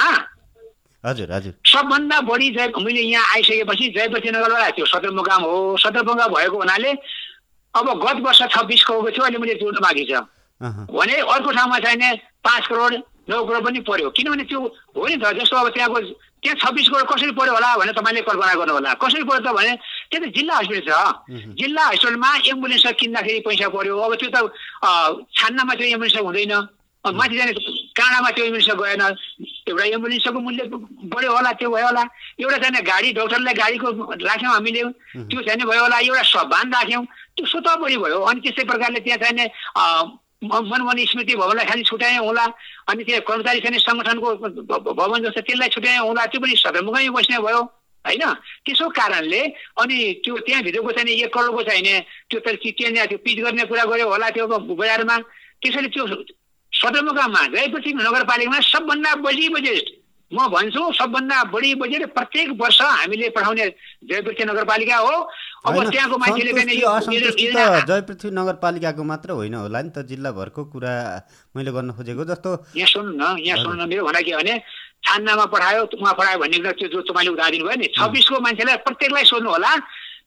हजुर 1.04 1.32
हजुर। 1.32 1.52
सबभन्दा 1.66 2.20
बढी 2.24 2.48
जय 2.56 2.72
मैले 2.80 3.00
यहाँ 3.00 3.24
आइसकेपछि 3.34 3.88
जयपति 3.96 4.30
नगरबाट 4.30 4.74
त्यो 4.74 4.86
सदरमुकाम 4.86 5.42
हो। 5.42 5.76
सदरमुकाम 5.76 6.28
भएको 6.34 6.56
हुनाले 6.56 6.90
अब 7.74 7.86
गत 8.02 8.18
वर्ष 8.24 8.40
छब्बिस 8.54 8.82
करोडको 8.84 9.10
थियो 9.10 9.24
अहिले 9.24 9.38
मैले 9.38 9.54
जोड्नु 9.60 9.80
बाँकी 9.84 10.04
छ। 10.08 10.24
भने 10.88 11.14
अर्को 11.20 11.50
ठाउँमा 11.50 11.78
चाहिने 11.84 12.08
पाँच 12.40 12.66
करोड 12.66 12.92
नौ 13.28 13.44
करोड 13.44 13.64
पनि 13.64 13.80
पर्यो। 13.88 14.08
किनभने 14.16 14.44
त्यो 14.48 14.60
हो 14.96 15.06
नि 15.08 15.16
त 15.16 15.32
जस्तो 15.36 15.56
अब 15.56 15.68
त्यहाँको 15.74 16.00
त्यहाँ 16.44 16.56
छब्बिस 16.60 16.88
करोड 16.88 17.06
कसरी 17.08 17.32
पर्यो 17.36 17.52
होला 17.52 17.68
भनेर 17.76 17.94
तपाईँले 17.96 18.20
कल्पना 18.24 18.54
गर्नु 18.54 18.72
होला 18.72 18.92
कसरी 19.00 19.24
पर्यो 19.28 19.40
त 19.44 19.52
भने 19.52 19.72
त्यो 20.08 20.18
त 20.20 20.24
जिल्ला 20.32 20.54
हस्पिटल 20.56 20.88
छ। 20.88 20.92
जिल्ला 21.60 21.84
हस्पिटलमा 21.84 22.30
एम्बुलेन्स 22.48 22.86
किन्दाखेरि 23.00 23.40
पैसा 23.44 23.68
पर्यो। 23.76 23.96
अब 23.98 24.12
त्यो 24.20 24.28
त 24.32 24.36
छान्नमा 25.36 25.74
चाहिँ 25.74 25.92
एम्बुलेन्स 25.92 26.16
हुँदैन। 26.20 26.52
माथि 27.04 27.36
जाने 27.36 27.52
काँडामा 27.92 28.30
त्यो 28.32 28.44
एम्बुलेन्स 28.44 28.68
गएन 28.80 29.02
एउटा 29.68 29.84
एम्बुलेन्सको 29.84 30.40
मूल्य 30.40 30.62
बढ्यो 31.12 31.32
होला 31.36 31.52
त्यो 31.60 31.68
भयो 31.70 31.86
होला। 31.86 32.04
एउटा 32.40 32.58
चाहिँ 32.64 32.84
गाडी 32.84 33.12
डक्टरलाई 33.12 33.54
गाडीको 33.60 33.88
राख्यौँ 34.24 34.52
हामीले। 34.54 34.82
त्यो 35.28 35.40
चाहिँ 35.44 35.68
भयो 35.68 35.82
होला। 35.84 35.98
एउटा 36.00 36.22
सभान 36.32 36.72
राख्यौँ। 36.72 37.04
त्यो 37.36 37.46
स्वतः 37.46 37.74
बढी 37.76 37.96
भयो। 38.00 38.18
अनि 38.24 38.40
त्यस्तै 38.40 38.64
प्रकारले 38.64 39.00
त्यहाँ 39.04 39.20
चाहिँ 39.20 39.48
मनमोहन 40.44 40.98
स्मृति 41.12 41.34
भवनलाई 41.36 41.66
खालि 41.68 41.82
छुट्यायौँ 41.84 42.24
होला। 42.24 42.44
अनि 42.88 43.04
त्यहाँ 43.04 43.22
कर्मचारी 43.28 43.60
छैन 43.60 43.76
सङ्गठनको 43.84 44.28
भवन 44.96 45.18
जस्तो 45.28 45.40
त्यसलाई 45.44 45.68
छुट्यायौँ 45.76 46.06
होला। 46.08 46.24
त्यो 46.32 46.40
पनि 46.40 46.56
सदरमुखमै 46.56 47.08
बस्ने 47.12 47.38
भयो 47.44 47.60
होइन? 48.04 48.24
त्यसो 48.64 48.88
कारणले 48.96 49.40
अनि 49.80 49.96
त्यो 50.24 50.34
त्यहाँभित्रको 50.40 50.90
चाहिँ 50.92 51.20
एक 51.20 51.32
करोडको 51.34 51.62
चाहिने 51.68 51.94
त्यो 52.32 52.40
त्यहाँ 52.40 53.06
त्यो 53.08 53.18
पिच 53.24 53.38
गर्ने 53.44 53.64
कुरा 53.68 53.84
गऱ्यो 53.92 54.08
होला 54.08 54.28
त्यो 54.36 54.46
बजारमा। 54.48 55.16
त्यसैले 55.60 55.88
त्यो 55.88 56.04
सदरमुकाममा 56.74 57.42
जयपछि 57.54 57.90
नगरपालिकामा 57.94 58.58
सबभन्दा 58.72 59.10
बढी 59.26 59.48
बजेट 59.56 59.86
म 60.30 60.46
भन्छु 60.50 60.82
सबभन्दा 60.98 61.36
बढी 61.52 61.70
बजेट 61.80 62.02
प्रत्येक 62.14 62.48
वर्ष 62.60 62.80
हामीले 62.82 63.28
पठाउने 63.36 63.66
जयपृथ्वी 64.10 64.44
नगरपालिका 64.44 64.96
हो। 64.96 65.14
अब 65.64 65.74
त्यहाँको 65.90 66.16
मान्छेले 66.18 66.52
जयपृथ्वी 67.86 68.30
नगरपालिकाको 68.30 69.02
मात्र 69.04 69.30
होइन 69.38 69.54
होला 69.54 69.80
नि 69.82 69.90
त 69.94 70.02
जिल्लाभरको 70.10 70.64
कुरा 70.72 70.92
मैले 71.56 71.70
गर्न 71.76 71.90
खोजेको 71.94 72.24
जस्तो। 72.24 72.50
यहाँ 72.74 72.88
सुन्नु 72.88 73.12
न 73.14 73.38
यहाँ 73.46 73.58
सुन्नु 73.62 73.84
न 73.84 73.88
मेरो 73.88 74.02
भनाइ 74.04 74.22
के 74.24 74.32
भने 74.34 74.54
छान्नामा 75.06 75.44
पठायो 75.54 75.82
उहाँ 75.94 76.14
पठायो 76.18 76.38
भन्ने 76.42 76.58
कुरा 76.58 76.72
त्यो 76.80 76.88
जो 76.88 77.00
तपाईँले 77.04 77.30
उदाहरण 77.30 77.52
दिनुभयो 77.54 77.76
नि 77.78 77.86
छब्बिसको 77.94 78.40
मान्छेलाई 78.40 78.76
प्रत्येकलाई 78.88 79.24
सोध्नु 79.30 79.50
होला। 79.54 79.72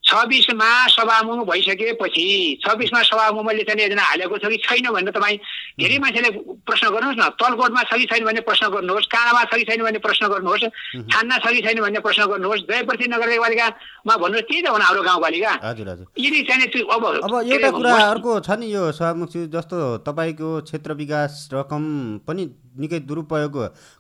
छब्बिसमा 0.08 0.70
सभामुख 0.88 1.40
भइसकेपछि 1.48 2.26
छब्बिसमा 2.64 3.02
सभामुख 3.04 3.46
मैले 3.46 3.64
चाहिँ 3.68 3.82
योजना 3.84 4.04
हालेको 4.04 4.38
छ 4.38 4.48
कि 4.48 4.58
छैन 4.64 4.88
भनेर 4.96 5.12
तपाईँ 5.12 5.38
धेरै 5.80 5.98
मान्छेले 6.00 6.30
प्रश्न 6.64 6.86
गर्नुहोस् 6.96 7.20
न। 7.20 7.24
तलकोटमा 7.36 7.82
छ 7.84 7.92
कि 8.00 8.06
छैन 8.08 8.24
भन्ने 8.26 8.42
प्रश्न 8.48 8.66
गर्नुहोस् 8.72 9.08
काँडामा 9.12 9.44
छ 9.44 9.54
कि 9.60 9.66
छैन 9.68 9.84
भन्ने 9.84 10.00
प्रश्न 10.00 10.28
गर्नुहोस् 10.32 10.64
छान्ना 11.12 11.38
छ 11.38 11.46
कि 11.52 11.62
छैन 11.62 11.82
भन्ने 11.84 12.00
प्रश्न 12.00 12.26
गर्नुहोस् 12.32 12.64
जयप्रति 12.72 13.06
नगरपालिकामा 13.12 14.16
भन्नुहोस् 14.16 14.48
त्यही 14.48 14.62
त 14.64 14.68
हो 14.68 14.78
हाम्रो 14.78 15.04
गाउँपालिका। 15.04 15.52
हजुर 15.68 15.88
हजुर। 15.90 16.08
यदि 16.18 16.42
चाहिँ 16.48 16.68
त्यो 16.72 16.86
अब 16.88 17.04
अब 17.28 17.34
एउटा 17.44 17.70
कुरा 17.76 17.92
अर्को 18.08 18.40
छ 18.40 18.50
नि 18.58 18.68
यो 18.72 18.84
सभामुखज्यू 18.96 19.46
जस्तो 19.52 19.78
तपाईँको 20.08 20.50
क्षेत्र 20.64 20.94
विकास 20.96 21.50
रकम 21.54 21.84
पनि 22.24 22.44
निकै 22.80 23.00
दुरुपयोग 23.04 23.56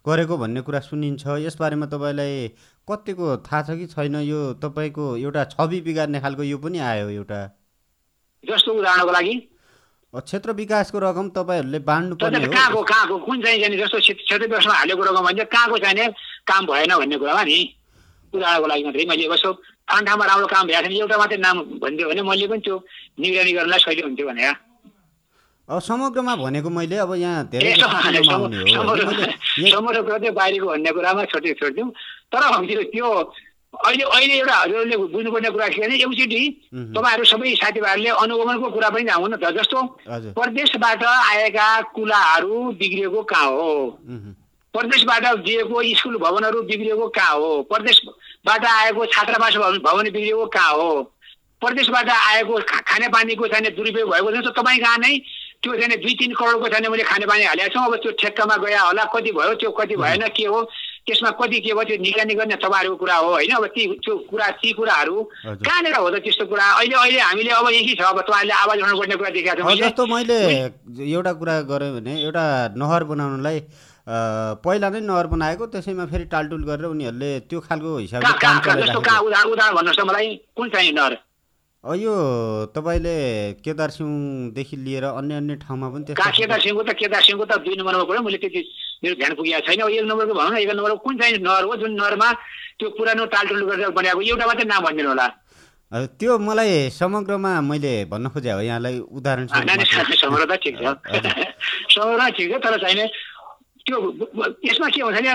गरेको 0.07 0.37
भन्ने 0.37 0.61
कुरा 0.61 0.79
सुनिन्छ। 0.87 1.23
यसबारेमा 1.43 1.85
तपाईँलाई 1.91 2.47
कतिको 2.87 3.37
थाहा 3.45 3.61
छ 3.61 3.77
कि 3.77 3.85
छैन 3.87 4.15
यो 4.23 4.39
तपाईँको 4.63 5.05
एउटा 5.17 5.43
छवि 5.53 5.79
बिगार्ने 5.83 6.19
खालको 6.19 6.43
यो 6.43 6.57
पनि 6.57 6.79
आयो 6.79 7.09
एउटा। 7.09 7.39
जस्तो 8.43 8.73
उदाहरणको 8.73 9.11
लागि? 9.11 9.35
क्षेत्र 10.13 10.51
विकासको 10.51 10.99
रकम 10.99 11.29
तपाईँहरूले 11.35 11.79
बाँड्नु 11.83 12.15
पर्ने 12.15 12.45
हो। 12.45 12.51
कहाँको 12.51 12.81
कहाँको 12.83 13.17
कुन 13.27 13.41
चाहिँ 13.43 13.59
जाने 13.61 13.77
जस्तो 13.77 13.99
क्षेत्र 13.99 14.45
विकासमा 14.47 14.73
हालेको 14.73 15.03
रकम 15.03 15.25
भने 15.27 15.43
कहाँको 15.45 15.77
चाहिने 15.77 16.07
काम 16.47 16.65
भएन 16.65 16.95
भन्ने 16.95 17.17
कुरामा 17.17 17.43
नि। 17.43 17.59
उदाहरणको 18.33 18.67
लागि 18.67 18.83
मात्रै 18.83 19.05
मैले 19.09 19.25
यसो 19.33 19.51
ठाउँ 19.87 20.23
राम्रो 20.27 20.47
काम 20.47 20.67
भएको 20.67 20.81
छैन 20.83 20.95
एउटा 20.95 21.17
मात्रै 21.17 21.37
नाम 21.37 21.57
भनिदियो 21.83 22.07
भने 22.09 22.21
मैले 22.23 22.47
पनि 22.47 22.61
त्यो 22.65 22.75
निगरानी 23.19 23.51
गर्नलाई 23.57 23.79
सहिलो 23.79 24.07
हुन्थ्यो 24.07 24.27
भने 24.27 24.43
अब 24.47 24.55
समग्रमा 25.69 26.35
भनेको 26.35 26.69
मैले 26.69 26.97
अब 26.97 27.13
यहाँ 27.15 27.43
धेरै 27.51 27.75
समग्र 29.75 30.31
बाहिरको 30.31 30.67
भन्ने 30.71 30.91
कुरामा 30.91 31.23
छोटो 31.27 31.53
छोडिदिउँ। 31.59 31.91
तर 32.31 32.41
त्यो 32.91 33.07
अहिले 33.85 34.03
अहिले 34.03 34.33
एउटा 34.39 34.55
हजुरहरूले 34.55 34.97
बुझ्नुपर्ने 34.97 35.49
कुरा 35.51 35.67
के 35.67 35.81
भने 35.81 35.95
एउचोटि 35.99 36.41
तपाईँहरू 36.95 37.23
सबै 37.27 37.53
साथीभाइहरूले 37.61 38.09
अनुगमनको 38.23 38.67
कुरा 38.71 38.89
पनि 38.89 39.03
जाउँ 39.11 39.27
न 39.27 39.35
त 39.43 39.51
जस्तो 39.59 39.79
प्रदेशबाट 40.33 41.03
आएका 41.03 41.67
कुलाहरू 41.91 42.55
बिग्रिएको 42.79 43.21
कहाँ 43.27 43.49
हो? 43.51 43.99
प्रदेशबाट 44.73 45.23
दिएको 45.43 45.83
स्कुल 45.99 46.15
भवनहरू 46.17 46.61
बिग्रिएको 46.63 47.07
कहाँ 47.11 47.35
हो? 47.35 47.51
प्रदेशबाट 47.67 48.65
आएको 48.65 49.05
छात्रावास 49.05 49.55
भवन 49.83 50.05
बिग्रिएको 50.15 50.45
कहाँ 50.47 50.73
हो? 50.73 50.91
प्रदेशबाट 51.61 52.09
आएको 52.09 52.53
खानेपानीको 52.87 53.47
चाहिँ 53.47 53.75
दुरुपयोग 53.75 54.09
भएको 54.09 54.41
छ 54.41 54.53
तपाईँ 54.57 54.79
कहाँ 54.79 54.97
नै 54.97 55.13
त्यो 55.67 55.75
छैन 55.75 55.99
दुई 55.99 56.13
तिन 56.15 56.31
करोडको 56.39 56.67
छैन 56.71 56.87
मैले 56.87 57.03
खानेपानी 57.03 57.43
हालेको 57.51 57.69
छु। 57.75 57.79
अब 57.83 57.95
त्यो 57.99 58.11
ठेक्कामा 58.23 58.55
गया 58.63 58.81
होला 58.87 59.03
कति 59.11 59.31
भयो 59.35 59.53
त्यो 59.59 59.71
कति 59.75 59.95
भएन 59.99 60.23
के 60.31 60.45
हो? 60.47 60.59
त्यसमा 61.03 61.29
कति 61.39 61.59
के 61.59 61.71
भयो 61.75 61.83
त्यो 61.83 61.97
निगरानी 62.07 62.33
गर्ने 62.39 62.55
तपाईँहरूको 62.55 62.95
कुरा 62.95 63.15
हो 63.15 63.29
होइन? 63.35 63.51
अब 63.59 63.65
ती 63.75 63.83
त्यो 63.99 64.13
कुरा 64.31 64.47
ती 64.63 64.71
कुराहरू 64.79 65.15
कहाँनिर 65.43 65.95
हो 65.95 66.09
त 66.09 66.15
त्यस्तो 66.23 66.45
कुरा? 66.47 66.65
अहिले 66.79 66.95
अहिले 66.95 67.19
हामीले 67.19 67.51
अब 67.51 67.67
यही 67.75 67.93
छ 67.99 68.01
अब 68.07 68.19
तपाईँहरूले 68.23 68.55
आवाज 68.63 68.77
उठाउनुपर्ने 68.79 69.15
कुरा 69.19 69.29
देखाएको 69.35 69.67
छ। 69.67 69.79
जस्तो 69.83 70.03
मैले 70.07 70.39
एउटा 71.03 71.33
कुरा 71.35 71.55
गरेँ 71.67 71.91
भने 71.99 72.13
एउटा 72.23 72.45
नहर 72.79 73.03
बनाउनलाई 73.11 73.59
पहिला 74.63 74.87
नै 74.89 74.99
नहर 75.03 75.27
बनाएको 75.27 75.63
त्यसैमा 75.67 76.05
फेरि 76.07 76.25
टालटुल 76.31 76.63
गरेर 76.63 76.85
उनीहरूले 76.95 77.31
त्यो 77.51 77.59
खालको 77.59 77.97
हिसाबले 77.97 78.31
उदाहरण 78.31 79.75
भन्नुहोस् 79.75 79.99
त 79.99 80.07
मलाई। 80.07 80.27
कुन 80.55 80.69
चाहिँ 80.71 80.91
नहर? 80.95 81.13
यो 81.83 82.13
तपाईँले 82.75 83.61
केदार 83.63 83.89
सिंहदेखि 83.89 84.75
लिएर 84.77 85.03
अन्य 85.03 85.35
अन्य 85.35 85.55
ठाउँमा 85.61 85.87
पनि 85.89 86.03
त्यस्तो 86.09 86.31
केदार 86.35 86.59
सिंहको 86.59 86.83
त 86.83 86.91
केदार 86.97 87.21
सिंहको 87.21 87.45
त 87.45 87.61
दुई 87.63 87.75
नम्बरमा 87.77 88.03
पऱ्यो 88.03 88.21
मैले 88.25 88.37
त्यति 88.41 88.61
मेरो 89.03 89.15
ध्यान 89.15 89.33
पुगेको 89.37 89.61
छैन। 89.61 89.81
एक 89.85 90.03
नम्बरको 90.09 90.33
भनौँ 90.33 90.51
न 90.51 90.57
एक 90.57 90.71
नम्बरको 90.73 90.97
कुन 91.05 91.17
चाहिँ 91.17 91.37
नहर 91.37 91.63
हो 91.63 91.75
जुन 91.77 91.91
नहरमा 91.95 92.27
त्यो 92.81 92.89
पुरानो 92.97 93.25
टालटुल 93.29 93.61
गरेर 93.69 93.89
बनाएको 93.93 94.21
एउटा 94.21 94.45
मात्रै 94.47 94.65
नाम 94.67 94.83
भनिदिनु 94.83 95.09
होला। 95.09 95.27
त्यो 96.17 96.37
मलाई 96.43 96.89
समग्रमा 96.91 97.51
मैले 97.61 97.93
भन्न 98.11 98.25
खोजेँ 98.33 98.51
हो 98.51 98.61
यहाँलाई 98.67 98.99
उदाहरण 99.07 99.47
समग्र 99.47 100.43
त 100.49 100.59
ठिक 100.59 100.75
छ। 100.81 100.83
समग्र 101.93 102.29
ठिक 102.35 102.47
छ 102.51 102.55
तर 102.57 102.73
चाहिने 102.83 103.05
त्यो 103.85 103.95
यसमा 104.65 104.87
के 104.91 105.01
हुन्छ 105.05 105.21
भने 105.21 105.33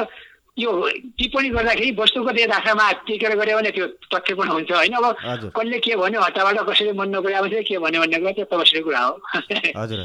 यो 0.58 0.70
टिप्पणी 1.16 1.48
गर्दाखेरि 1.48 1.90
वस्तुगत 1.98 2.38
यथार्थमा 2.38 2.90
टिकेर 3.08 3.34
गऱ्यो 3.40 3.56
भने 3.56 3.70
त्यो 3.72 3.86
तथ्य 4.12 4.34
पनि 4.36 4.50
हुन्छ 4.52 4.72
होइन? 4.72 4.92
अब 5.00 5.16
कसले 5.56 5.78
के 5.80 5.96
भन्यो 5.96 6.20
हताबाट 6.20 6.58
कसैले 6.68 6.92
मन 6.92 7.08
नपरे 7.16 7.34
अब 7.40 7.46
के 7.48 7.78
भन्यो 7.80 8.00
भन्ने 8.00 8.18
कुरा 8.20 8.32
त्यो 8.36 8.44
तपस्री 8.52 8.80
कुरा 8.84 9.00
हो। 9.00 9.12
हजुर 9.80 10.00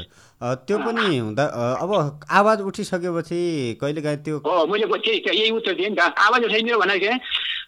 त्यो 0.64 0.78
पनि 0.78 1.04
हुँदा 1.18 1.44
अब 1.84 1.92
आवाज 2.32 2.60
उठिसकेपछि 2.64 3.40
कहिले 3.80 4.00
काहीँ 4.00 4.18
त्यो 4.24 4.36
हो 4.46 4.66
मैले 4.72 4.86
त्यही 4.88 5.20
यही 5.36 5.50
उत्तर 5.52 5.74
दिएँ 5.76 5.90
नि 5.90 5.96
त। 6.00 6.16
आवाज 6.16 6.44
उठाइदियो 6.48 6.78
भने 6.80 6.98
चाहिँ 6.98 7.18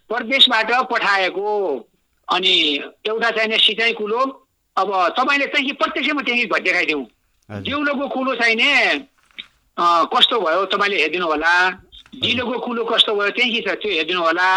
प्रदेशबाट 0.08 0.72
पठाएको 0.88 1.48
अनि 2.28 2.54
एउटा 3.06 3.30
चाहिने 3.30 3.58
सिँचाइ 3.60 3.92
कुलो 4.00 4.20
अब 4.76 4.88
तपाईँले 5.20 5.46
त्यहीँ 5.52 5.72
प्रत्यक्षमा 5.76 6.22
त्यहीँ 6.24 6.48
देखाइदिउँ। 6.48 7.04
जिउलोको 7.48 8.08
कुलो 8.08 8.34
चाहिने 8.40 8.72
कस्तो 9.76 10.40
भयो 10.40 10.64
तपाईँले 10.72 10.96
हेरिदिनु 10.96 11.26
होला? 11.26 11.54
जिलोको 12.10 12.56
कुलो 12.66 12.82
कस्तो 12.90 13.14
भयो 13.14 13.30
त्यहीँ 13.38 13.62
छ? 13.62 13.68
त्यो 13.78 13.90
हेरिदिनु 13.90 14.20
होला। 14.20 14.48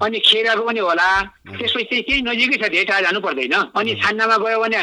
अनि 0.00 0.18
खेराको 0.24 0.62
पनि 0.64 0.80
होला। 0.80 1.08
त्यसपछि 1.52 1.84
चाहिँ 1.84 2.02
त्यही 2.02 2.20
नजिकै 2.24 2.56
छ 2.56 2.64
धेरै 2.72 2.84
टाढा 2.88 3.00
जानु 3.04 3.20
पर्दैन। 3.20 3.54
अनि 3.76 3.90
छान्नामा 4.00 4.36
गयो 4.40 4.58
भने 4.64 4.80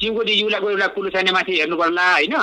जिउको 0.00 0.22
युलाको 0.22 0.66
एउटा 0.70 0.86
कुलो 0.94 1.08
छैन 1.10 1.28
माथि 1.34 1.52
हेर्नु 1.58 1.76
पर्ला 1.76 2.04
होइन? 2.12 2.34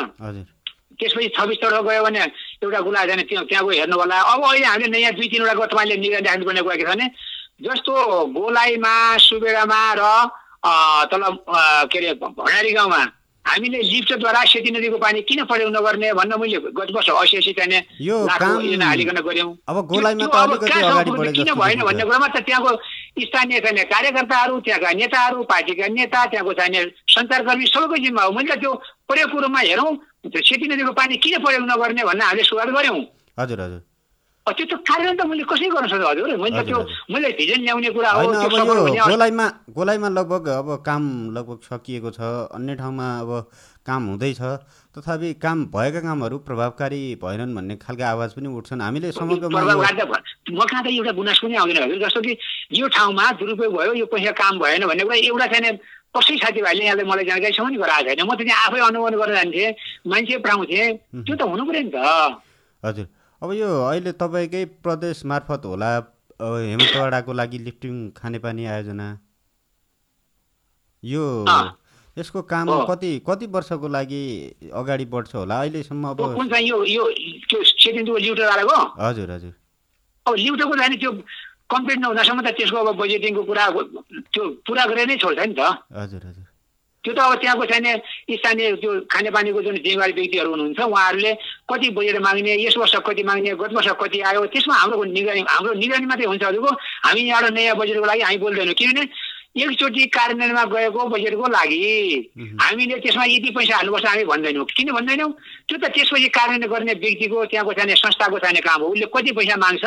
त्यसपछि 1.00 1.28
छब्बिस 1.36 1.58
तर्फ 1.64 1.84
गयो 1.88 2.04
भने 2.04 2.22
एउटा 2.64 2.80
गुला 2.86 3.06
जाने 3.08 3.24
त्यहाँ 3.24 3.46
त्यहाँ 3.48 3.64
गयो 3.66 3.80
हेर्नु 3.80 3.96
होला। 3.98 4.18
अब 4.20 4.44
अहिले 4.44 4.66
हामीले 4.68 4.90
नयाँ 4.92 5.14
दुई 5.16 5.28
तिनवटाको 5.32 5.66
तपाईँले 5.72 5.96
निगरानी 5.98 6.28
राख्नुपर्ने 6.28 6.62
कुरा 6.62 6.76
के 6.76 6.84
छ 6.84 6.90
भने 6.92 7.08
जस्तो 7.62 7.94
गोलाईमा 8.36 8.94
सुबेरामा 9.18 9.82
र 9.98 10.04
तल 11.10 11.24
के 11.90 11.98
अरे 11.98 12.14
भण्डारी 12.22 12.72
गाउँमा 12.78 13.02
हामीले 13.46 13.80
लिफ्टद्वारा 13.82 14.42
सेती 14.46 14.72
नदीको 14.72 14.98
पानी 14.98 15.22
किन 15.26 15.44
प्रयोग 15.50 15.70
नगर्ने 15.76 16.14
भन्न 16.14 16.40
मैले 16.40 16.58
गत 16.72 16.90
वर्ष 16.96 17.10
असी 17.10 17.54
चाहिने 17.54 17.80
योजना 18.00 18.86
हालिकन 18.86 19.18
गऱ्यौँ। 19.22 19.52
किन 19.92 21.54
भएन 21.54 21.82
भन्ने 21.82 22.04
कुरामा 22.06 22.28
त 22.28 22.38
त्यहाँको 22.46 22.72
स्थानीय 23.22 23.60
चाहिने 23.60 23.84
कार्यकर्ताहरू 23.92 24.60
त्यहाँका 24.62 24.92
नेताहरू 24.94 25.44
पार्टीका 25.52 25.88
नेता 25.90 26.26
त्यहाँको 26.32 26.54
चाहिने 26.54 26.80
सञ्चारकर्मी 27.10 27.66
सबैको 27.66 27.96
जिम्मा 27.98 28.24
हो। 28.24 28.32
मैले 28.32 28.56
त 28.56 28.60
त्यो 28.62 28.72
प्रयोगको 29.10 29.38
रूपमा 29.42 29.60
हेरौँ। 29.60 29.92
सेती 30.32 30.66
नदीको 30.68 30.92
पानी 30.94 31.18
किन 31.18 31.44
प्रयोग 31.44 31.64
नगर्ने 31.66 32.04
भन्ने 32.04 32.26
हामीले 32.26 32.44
सुरुवात 32.46 32.70
गऱ्यौँ। 32.78 33.00
हजुर 33.40 33.62
हजुर। 33.62 33.82
त्यो 34.42 34.66
त 34.66 34.74
कार्यान्वयन 34.90 35.18
त 35.22 35.24
मैले 35.30 35.44
कसै 35.46 35.68
गर्न 35.70 35.88
सक्छु 35.88 36.08
हजुर 36.12 36.34
मैले 36.42 36.62
त्यो 36.66 36.80
मैले 37.14 37.30
भिजन 37.38 37.62
ल्याउने 37.62 37.90
कुरा 37.94 38.10
हो 38.12 38.22
गोलाइमा 39.10 39.46
गोलाइमा 39.70 40.10
लगभग 40.18 40.48
अब 40.60 40.68
काम 40.82 41.04
लगभग 41.38 41.60
सकिएको 41.70 42.10
छ 42.18 42.20
अन्य 42.58 42.76
ठाउँमा 42.82 43.08
अब 43.22 43.32
काम 43.86 44.02
हुँदैछ। 44.10 44.42
तथापि 44.98 45.30
काम 45.42 45.58
भएका 45.74 46.00
कामहरू 46.02 46.38
प्रभावकारी 46.48 47.02
भएनन् 47.22 47.56
भन्ने 47.56 47.76
खालको 47.86 48.04
आवाज 48.04 48.30
पनि 48.34 48.48
उठ्छन्। 48.50 48.82
हामीले 48.82 49.10
म 49.10 50.66
कहाँ 50.66 50.84
त 50.84 50.88
एउटा 50.90 51.12
गुनास 51.14 51.40
पनि 51.46 51.56
आउँदैन 51.62 51.84
हजुर 51.86 52.00
जस्तो 52.02 52.22
कि 52.26 52.34
यो 52.82 52.86
ठाउँमा 52.98 53.26
दुरुपयोग 53.40 53.74
भयो 53.78 53.94
यो 53.94 54.06
पैसा 54.10 54.32
काम 54.42 54.54
भएन 54.60 54.86
भन्ने 54.90 55.04
कुरा 55.06 55.18
एउटा 55.22 55.48
छैन 55.54 55.78
कसै 56.18 56.36
साथीभाइले 56.44 56.84
यहाँले 56.86 57.04
मलाई 57.06 57.26
जानकारीसम्म 57.30 57.70
नि 57.72 57.78
गराएको 57.78 58.10
छैन। 58.10 58.26
म 58.26 58.34
त 58.36 58.42
त्यहाँ 58.42 58.62
आफै 58.68 58.80
अनुमान 58.90 59.14
गर्न 59.22 59.34
जान्थेँ 59.38 59.70
मान्छे 60.10 60.38
पढाउँथेँ 60.44 60.86
त्यो 61.24 61.36
त 61.38 61.42
हुनु 61.46 61.64
पऱ्यो 61.70 61.82
नि 61.86 61.92
त। 61.94 61.98
हजुर। 62.84 63.06
अब 63.42 63.52
यो 63.54 63.68
अहिले 63.84 64.12
तपाईँकै 64.22 64.64
प्रदेश 64.86 65.26
मार्फत 65.26 65.64
होला 65.66 65.90
हेमतवाडाको 66.42 67.34
लागि 67.34 67.58
लिफ्टिङ 67.68 67.96
खानेपानी 68.18 68.66
आयोजना। 68.74 69.08
यो 71.04 71.24
यसको 72.18 72.42
काम 72.52 72.70
कति 72.90 73.12
कति 73.28 73.46
वर्षको 73.56 73.88
लागि 73.88 74.22
अगाडि 74.82 75.06
बढ्छ 75.14 75.36
होला? 75.36 75.60
अहिलेसम्म 75.62 76.04
अब 76.10 76.22
हजुर 79.00 79.32
हजुर। 79.32 79.54
अब 80.26 80.34
लिउटोको 80.36 80.76
जाने 80.78 80.96
त्यो 81.02 81.12
कम्प्लिट 81.72 81.98
नहुँदासम्म 82.00 82.42
त 82.46 82.54
त्यसको 82.62 82.78
अब 82.78 82.96
बजेटिङको 83.02 83.44
कुरा 83.50 83.66
त्यो 84.30 84.44
पुरा 84.70 84.86
गरेर 84.86 85.08
नै 85.08 85.18
छोड्छ 85.18 85.40
नि 85.40 85.54
त। 85.58 85.62
हजुर 85.98 86.22
हजुर। 86.30 86.51
त्यो 87.04 87.14
त 87.14 87.20
अब 87.20 87.34
त्यहाँको 87.42 87.66
चाहिने 87.66 87.92
स्थानीय 88.32 88.72
त्यो 88.78 88.92
खानेपानीको 89.10 89.62
जुन 89.62 89.76
जिम्मेवारी 89.82 90.14
व्यक्तिहरू 90.14 90.50
हुनुहुन्छ 90.52 90.80
उहाँहरूले 90.82 91.34
कति 91.66 91.90
बजेट 91.98 92.18
माग्ने 92.22 92.54
यस 92.62 92.78
वर्ष 92.78 92.96
कति 93.02 93.24
माग्ने 93.26 93.58
गत 93.58 93.74
वर्ष 93.74 93.90
कति 93.98 94.20
आयो 94.22 94.46
त्यसमा 94.54 94.76
हाम्रो 94.76 95.04
निगरानी 95.10 95.42
हाम्रो 95.50 95.74
निगरानी 95.82 96.06
मात्रै 96.06 96.26
हुन्छ 96.30 96.44
हजुरको 96.44 96.72
हामी 97.06 97.22
यहाँबाट 97.22 97.52
नयाँ 97.58 97.76
बजेटको 97.76 98.06
लागि 98.06 98.22
हामी 98.22 98.38
बोल्दैनौँ। 98.38 98.78
किनभने 98.78 99.04
एकचोटि 99.52 100.06
कार्यान्वयनमा 100.16 100.64
गएको 100.72 101.02
बजेटको 101.12 101.48
लागि 101.52 101.84
हामीले 102.62 102.96
त्यसमा 103.04 103.24
यति 103.28 103.50
पैसा 103.52 103.76
हाल्नुपर्छ 103.76 104.06
हामी 104.06 104.24
भन्दैनौँ। 104.32 104.66
किन 104.72 104.92
भन्दैनौँ? 104.96 105.32
त्यो 105.68 105.78
त 105.78 105.84
त्यसपछि 105.92 106.30
कार्यान्वयन 106.32 106.72
गर्ने 106.72 106.94
व्यक्तिको 107.04 107.38
त्यहाँको 107.52 107.72
चाहिने 107.76 107.96
संस्थाको 108.00 108.38
चाहिने 108.40 108.62
काम 108.64 108.80
हो। 108.82 108.88
उसले 108.96 109.08
कति 109.12 109.32
पैसा 109.36 109.56
माग्छ? 109.60 109.86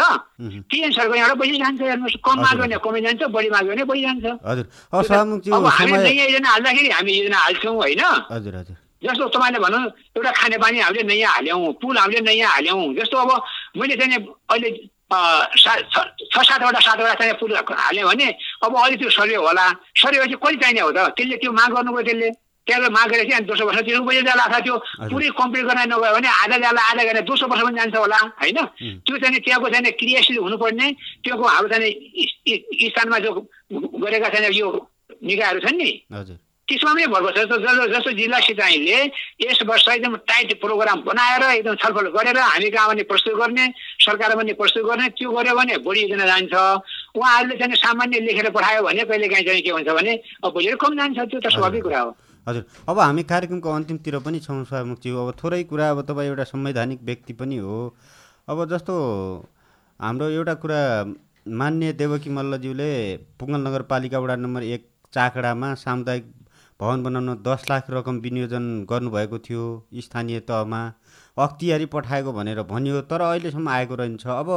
ती 0.69 0.77
अनुसारको 0.85 1.15
यहाँबाट 1.17 1.39
पैसा 1.41 1.57
जान्छ 1.65 1.81
हेर्नुहोस्। 1.81 2.17
कम 2.21 2.37
माग्यो 2.45 2.61
भने 2.61 2.77
कमै 2.85 3.01
जान्छ 3.09 3.23
बढी 3.33 3.49
माग्यो 3.57 3.73
भने 3.73 3.85
बढी 3.89 4.03
जान्छ। 4.05 4.25
अब 4.37 5.65
हामी 5.65 5.97
नयाँ 5.97 6.29
योजना 6.29 6.49
हाल्दाखेरि 6.49 6.91
हामी 7.01 7.13
योजना 7.25 7.39
हाल्छौँ 7.39 7.77
होइन? 7.81 8.05
जस्तो 9.05 9.25
तपाईँले 9.33 9.59
भनौँ 9.61 9.85
एउटा 10.17 10.31
खानेपानी 10.33 10.79
हामीले 10.81 11.03
नयाँ 11.05 11.33
हाल्यौँ 11.33 11.73
पुल 11.81 11.97
हामीले 11.99 12.21
नयाँ 12.21 12.51
हाल्यौँ। 12.53 12.95
जस्तो 13.01 13.17
अब 13.17 13.31
मैले 13.77 13.97
चाहिँ 13.97 14.17
अहिले 14.49 14.71
छ 15.13 16.39
सातवटा 16.49 16.81
सातवटा 16.81 17.15
चाहिँ 17.15 17.35
पुल 17.41 17.53
हाल्यो 17.57 18.09
भने 18.09 18.27
अब 18.65 18.77
अहिले 18.77 18.97
त्यो 18.97 19.11
सर्वे 19.11 19.37
होला। 19.37 19.67
चाहिँ 19.95 20.37
कति 20.37 20.57
चाहिने 20.57 20.81
हो 20.81 20.91
त? 20.93 20.99
त्यसले 21.17 21.37
त्यो 21.37 21.53
माग 21.53 21.71
गर्नुभयो 21.75 22.03
त्यसले। 22.09 22.31
त्यहाँ 22.67 22.89
माग 22.89 23.09
गरेपछि 23.13 23.33
अनि 23.37 23.45
दोस्रो 23.45 23.67
वर्ष 23.67 23.81
त्यो 23.85 23.99
रुपियाँ 24.01 24.25
जाला 24.25 24.59
त्यो 24.65 24.77
पुरै 25.13 25.29
कम्प्लिट 25.37 25.65
गर्न 25.69 25.81
नगयो 25.93 26.13
भने 26.17 26.29
आधा 26.29 26.57
जाला 26.65 26.83
आधा 26.91 27.03
गरेर 27.05 27.25
दोस्रो 27.29 27.49
वर्ष 27.53 27.63
पनि 27.63 27.77
जान्छ 27.77 27.97
होला 27.97 28.19
होइन? 28.41 28.59
त्यो 29.05 29.15
चाहिँ 29.21 29.41
त्यहाँको 29.45 29.69
चाहिँ 29.69 29.93
क्रियाशील 30.01 30.39
हुनुपर्ने। 30.41 30.87
त्योको 31.25 31.45
हाम्रो 31.45 31.69
चाहिँ 31.69 31.93
स्थानमा 32.89 33.19
जो 33.21 33.31
गरेका 34.01 34.29
छैन 34.33 34.45
यो 34.57 34.69
निकायहरू 35.21 35.61
छन् 35.61 35.77
नि 35.77 35.91
त्यसमा 36.69 36.93
पनि 36.93 37.07
भर 37.07 37.23
पर्छ 37.23 37.39
जस्तो 37.39 37.87
जस्तो 37.89 38.11
जिल्ला 38.15 38.39
सिँचाइले 38.41 39.01
यस 39.41 39.59
वर्ष 39.65 39.89
एकदम 39.91 40.17
टाइट 40.25 40.53
प्रोग्राम 40.61 41.01
बनाएर 41.05 41.43
एकदम 41.51 41.75
छलफल 41.77 42.07
गरेर 42.11 42.39
हामी 42.41 42.71
कहाँ 42.71 42.89
पनि 42.89 43.03
प्रस्तुत 43.05 43.35
गर्ने 43.37 43.67
सरकार 44.01 44.37
पनि 44.37 44.53
प्रस्तुत 44.55 44.85
गर्ने 44.87 45.09
त्यो 45.15 45.31
गऱ्यो 45.31 45.55
भने 45.55 45.77
बढी 45.85 46.01
योजना 46.03 46.27
जान्छ 46.27 46.55
उहाँहरूले 47.15 47.57
चाहिँ 47.57 47.77
सामान्य 47.79 48.21
लेखेर 48.21 48.51
पठायो 48.51 48.83
भने 48.83 49.05
कहिले 49.05 49.29
काहीँ 49.29 49.45
चाहिँ 49.45 49.63
के 49.63 49.71
हुन्छ 49.71 49.89
भने 49.91 50.15
अब 50.45 50.53
भोलि 50.53 50.77
कम 50.81 50.97
जान्छ 50.97 51.19
त्यो 51.21 51.41
त 51.41 51.53
स्वाभाविक 51.53 51.83
कुरा 51.83 52.01
हो 52.01 52.17
हजुर 52.47 52.65
अब 52.89 52.99
हामी 52.99 53.23
कार्यक्रमको 53.25 53.73
अन्तिमतिर 53.73 54.19
पनि 54.21 54.41
छौँ 54.41 54.65
स्वामुखज्यू 54.65 55.19
अब 55.19 55.35
थोरै 55.37 55.63
कुरा 55.65 55.91
अब 55.91 56.01
तपाईँ 56.09 56.29
एउटा 56.29 56.45
संवैधानिक 56.47 57.03
व्यक्ति 57.03 57.33
पनि 57.35 57.57
हो 57.59 57.77
अब 58.49 58.65
जस्तो 58.71 58.97
हाम्रो 60.01 60.29
एउटा 60.31 60.55
कुरा 60.61 60.81
मान्य 61.61 61.93
देवकी 61.95 62.31
मल्लज्यूले 62.33 62.91
पुङ्गल 63.41 63.61
नगरपालिका 63.61 64.19
वडा 64.19 64.37
नम्बर 64.39 64.63
एक 64.71 64.89
चाकडामा 65.13 65.75
सामुदायिक 65.79 66.33
भवन 66.81 67.03
बनाउन 67.03 67.43
दस 67.43 67.65
लाख 67.71 67.91
रकम 67.91 68.17
विनियोजन 68.21 68.65
गर्नुभएको 68.91 69.39
थियो 69.39 69.65
स्थानीय 70.03 70.41
तहमा। 70.49 70.81
अख्तियारी 71.37 71.87
पठाएको 71.95 72.33
भनेर 72.33 72.63
भनियो 72.67 73.01
तर 73.11 73.21
अहिलेसम्म 73.21 73.69
आएको 73.69 73.95
रहन्छ। 73.95 74.27
अब 74.27 74.51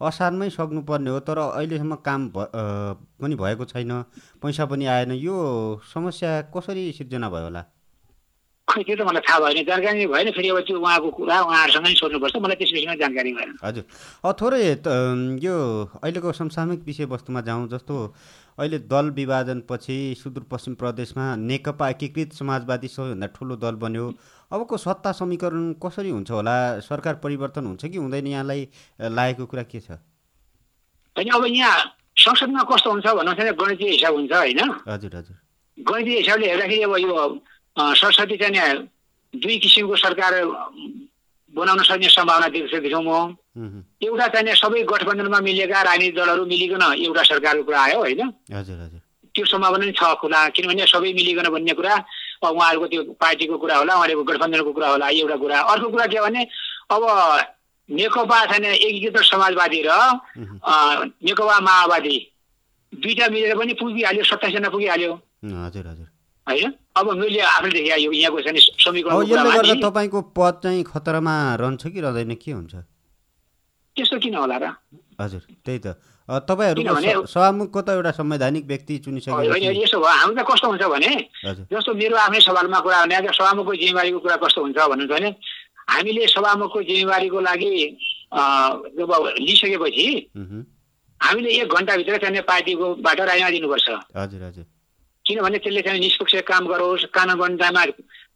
असारमै 0.00 0.48
सक्नुपर्ने 0.50 1.10
हो 1.10 1.18
तर 1.20 1.38
अहिलेसम्म 1.38 1.94
काम 2.00 2.28
भ 2.32 2.48
पनि 3.20 3.34
भएको 3.36 3.64
छैन 3.72 3.92
पैसा 4.42 4.64
पनि 4.66 4.86
आएन। 4.88 5.12
यो 5.20 5.36
समस्या 5.92 6.30
कसरी 6.56 6.90
सिर्जना 6.98 7.28
भयो 7.28 7.44
होला? 7.44 7.64
खै 8.68 8.82
त्यो 8.86 8.96
त 8.96 9.02
मलाई 9.02 9.22
थाहा 9.26 9.38
भएन। 9.42 9.64
जानकारी 9.66 10.06
भएन 10.06 10.30
फेरि 10.30 10.48
अब 10.48 10.58
त्यो 10.62 10.78
उहाँको 10.78 11.08
कुरा 11.10 11.36
उहाँहरूसँग 11.42 11.84
नै 11.84 11.94
सोध्नुपर्छ। 12.00 12.36
मलाई 12.38 12.56
त्यस 12.56 12.72
विषयमा 12.72 12.94
जानकारी 13.02 13.30
भएन। 13.34 13.50
हजुर। 13.60 13.84
थोरै 14.40 14.62
यो 15.42 15.54
अहिलेको 15.98 16.32
समसामयिक 16.32 16.80
विषयवस्तुमा 16.86 17.40
जाउँ 17.48 17.68
जस्तो 17.68 17.96
अहिले 18.60 18.78
दल 18.84 19.06
विभाजनपछि 19.16 19.96
सुदूरपश्चिम 20.20 20.74
प्रदेशमा 20.74 21.24
नेकपा 21.36 21.88
एकीकृत 21.90 22.32
समाजवादी 22.32 22.88
सबैभन्दा 22.88 23.26
ठुलो 23.32 23.56
दल 23.56 23.74
बन्यो। 23.80 24.06
अबको 24.52 24.76
सत्ता 24.76 25.12
समीकरण 25.16 25.72
कसरी 25.80 26.10
हुन्छ 26.10 26.30
होला? 26.30 26.56
सरकार 26.84 27.14
परिवर्तन 27.24 27.66
हुन्छ 27.66 27.84
कि 27.86 27.96
हुँदैन? 27.96 28.26
यहाँलाई 28.26 28.68
लागेको 29.00 29.46
कुरा 29.46 29.62
के 29.64 29.80
छ? 29.80 29.96
होइन 31.16 31.30
अब 31.32 31.44
यहाँ 31.48 31.78
संसदमा 32.20 32.62
कस्तो 32.68 32.90
हुन्छ 32.90 33.06
भन्नु 33.08 33.32
गणितीय 33.32 33.90
हिसाब 33.90 34.14
हुन्छ 34.14 34.32
होइन? 34.32 34.60
हजुर 34.88 35.16
हजुर। 35.16 35.36
गणितीय 35.78 36.16
हिसाबले 36.18 36.46
हेर्दाखेरि 36.50 36.82
अब 36.84 36.96
यो 37.00 37.16
सरस्वती 37.96 38.36
चाहिँ 38.36 38.76
दुई 39.34 39.56
किसिमको 39.58 39.96
सरकार 39.96 40.32
बनाउन 41.54 41.82
सक्ने 41.88 42.08
सम्भावना 42.12 42.48
देख्छु 42.52 43.00
म। 43.00 43.39
एउटा 44.02 44.26
चाहिँ 44.28 44.54
सबै 44.56 44.82
गठबन्धनमा 44.88 45.40
मिलेका 45.40 45.82
राजनीतिक 45.82 46.16
दलहरू 46.16 46.42
मिलिकन 46.46 46.82
एउटा 46.96 47.22
सरकारको 47.30 47.62
कुरा 47.68 47.80
आयो 47.82 47.98
होइन? 48.00 48.20
त्यो 49.34 49.44
सम्भावना 49.46 49.84
नै 49.84 49.92
छ 49.92 50.02
खुला 50.20 50.38
किनभने 50.54 50.86
सबै 50.90 51.12
मिलिकन 51.14 51.46
भन्ने 51.54 51.74
कुरा 51.78 51.94
उहाँहरूको 52.42 52.86
त्यो 52.90 53.02
पार्टीको 53.20 53.56
कुरा 53.62 53.76
होला 53.78 53.94
उहाँहरूको 53.94 54.24
गठबन्धनको 54.26 54.72
कुरा 54.72 54.88
होला 54.90 55.08
एउटा 55.08 55.36
कुरा। 55.36 55.58
अर्को 55.60 55.88
कुरा 55.88 56.06
के 56.10 56.20
भने 56.20 56.42
अब 56.90 57.02
नेकपा 57.88 58.38
छैन 58.50 58.64
एकीकृत 58.64 59.16
समाजवादी 59.24 59.80
र 59.86 59.90
नेकपा 61.20 61.56
माओवादी 61.60 62.16
दुईवटा 62.92 63.26
मिलेर 63.28 63.54
पनि 63.58 63.72
पुगिहाल्यो 63.78 64.24
सत्ताइसजना 64.24 64.68
पुगिहाल्यो। 64.68 65.12
हजुर 65.44 65.86
हजुर। 65.86 66.08
होइन? 66.46 66.72
अब 66.96 67.06
मैले 67.14 67.40
आफूले 67.40 67.72
देखेँ 67.72 67.98
यो 68.02 68.10
यहाँको 68.12 68.40
चाहिँ 68.40 68.58
समीकरण 68.82 69.80
तपाईँको 69.80 70.20
पद 70.34 70.60
चाहिँ 70.62 70.82
खतरामा 70.82 71.34
रहन्छ 71.54 71.86
कि 71.86 72.00
रहँदैन? 72.00 72.34
के 72.34 72.50
हुन्छ? 72.50 72.74
त्यस्तो 73.96 74.16
किन 74.18 74.34
होला 74.34 74.56
र? 74.56 74.64
हजुर 75.20 75.42
त्यही 75.64 75.78
त। 75.78 75.86
तपाईँहरू 76.30 77.26
सभामुखको 77.26 77.80
त 77.82 77.88
एउटा 77.90 78.10
संवैधानिक 78.14 78.64
व्यक्ति 78.66 78.94
चुनिसक्यो 79.04 79.54
यसो 79.82 79.98
भयो। 79.98 80.14
हाम्रो 80.20 80.34
त 80.38 80.46
कस्तो 80.46 80.66
हुन्छ 80.70 80.84
भने 80.94 81.12
जस्तो 81.74 81.90
मेरो 81.94 82.16
आफ्नै 82.16 82.40
सवालमा 82.40 82.78
कुरा 82.80 82.98
भने 83.04 83.34
सभामुखको 83.34 83.72
जिम्मेवारीको 83.74 84.18
कुरा 84.18 84.36
कस्तो 84.38 84.60
हुन्छ 84.62 84.78
भन्नुहुन्छ 84.78 85.10
भने 85.10 85.30
हामीले 85.90 86.26
सभामुखको 86.30 86.78
जिम्मेवारीको 86.86 87.38
लागि 87.40 87.72
जब 88.94 89.10
लिइसकेपछि 89.42 90.06
हामीले 91.20 91.50
एक 91.50 91.68
घन्टाभित्र 91.68 92.16
चाहिँ 92.22 92.42
पार्टीकोबाट 92.46 93.20
राजीनामा 93.20 93.50
दिनुपर्छ। 93.50 93.88
हजुर 94.16 94.42
हजुर। 94.42 94.64
किनभने 95.26 95.58
त्यसले 95.58 95.82
चाहिँ 95.82 96.00
निष्पक्ष 96.00 96.34
काम 96.46 96.64
गरोस् 96.70 97.04
कानुन 97.10 97.38
बन्दामा 97.38 97.82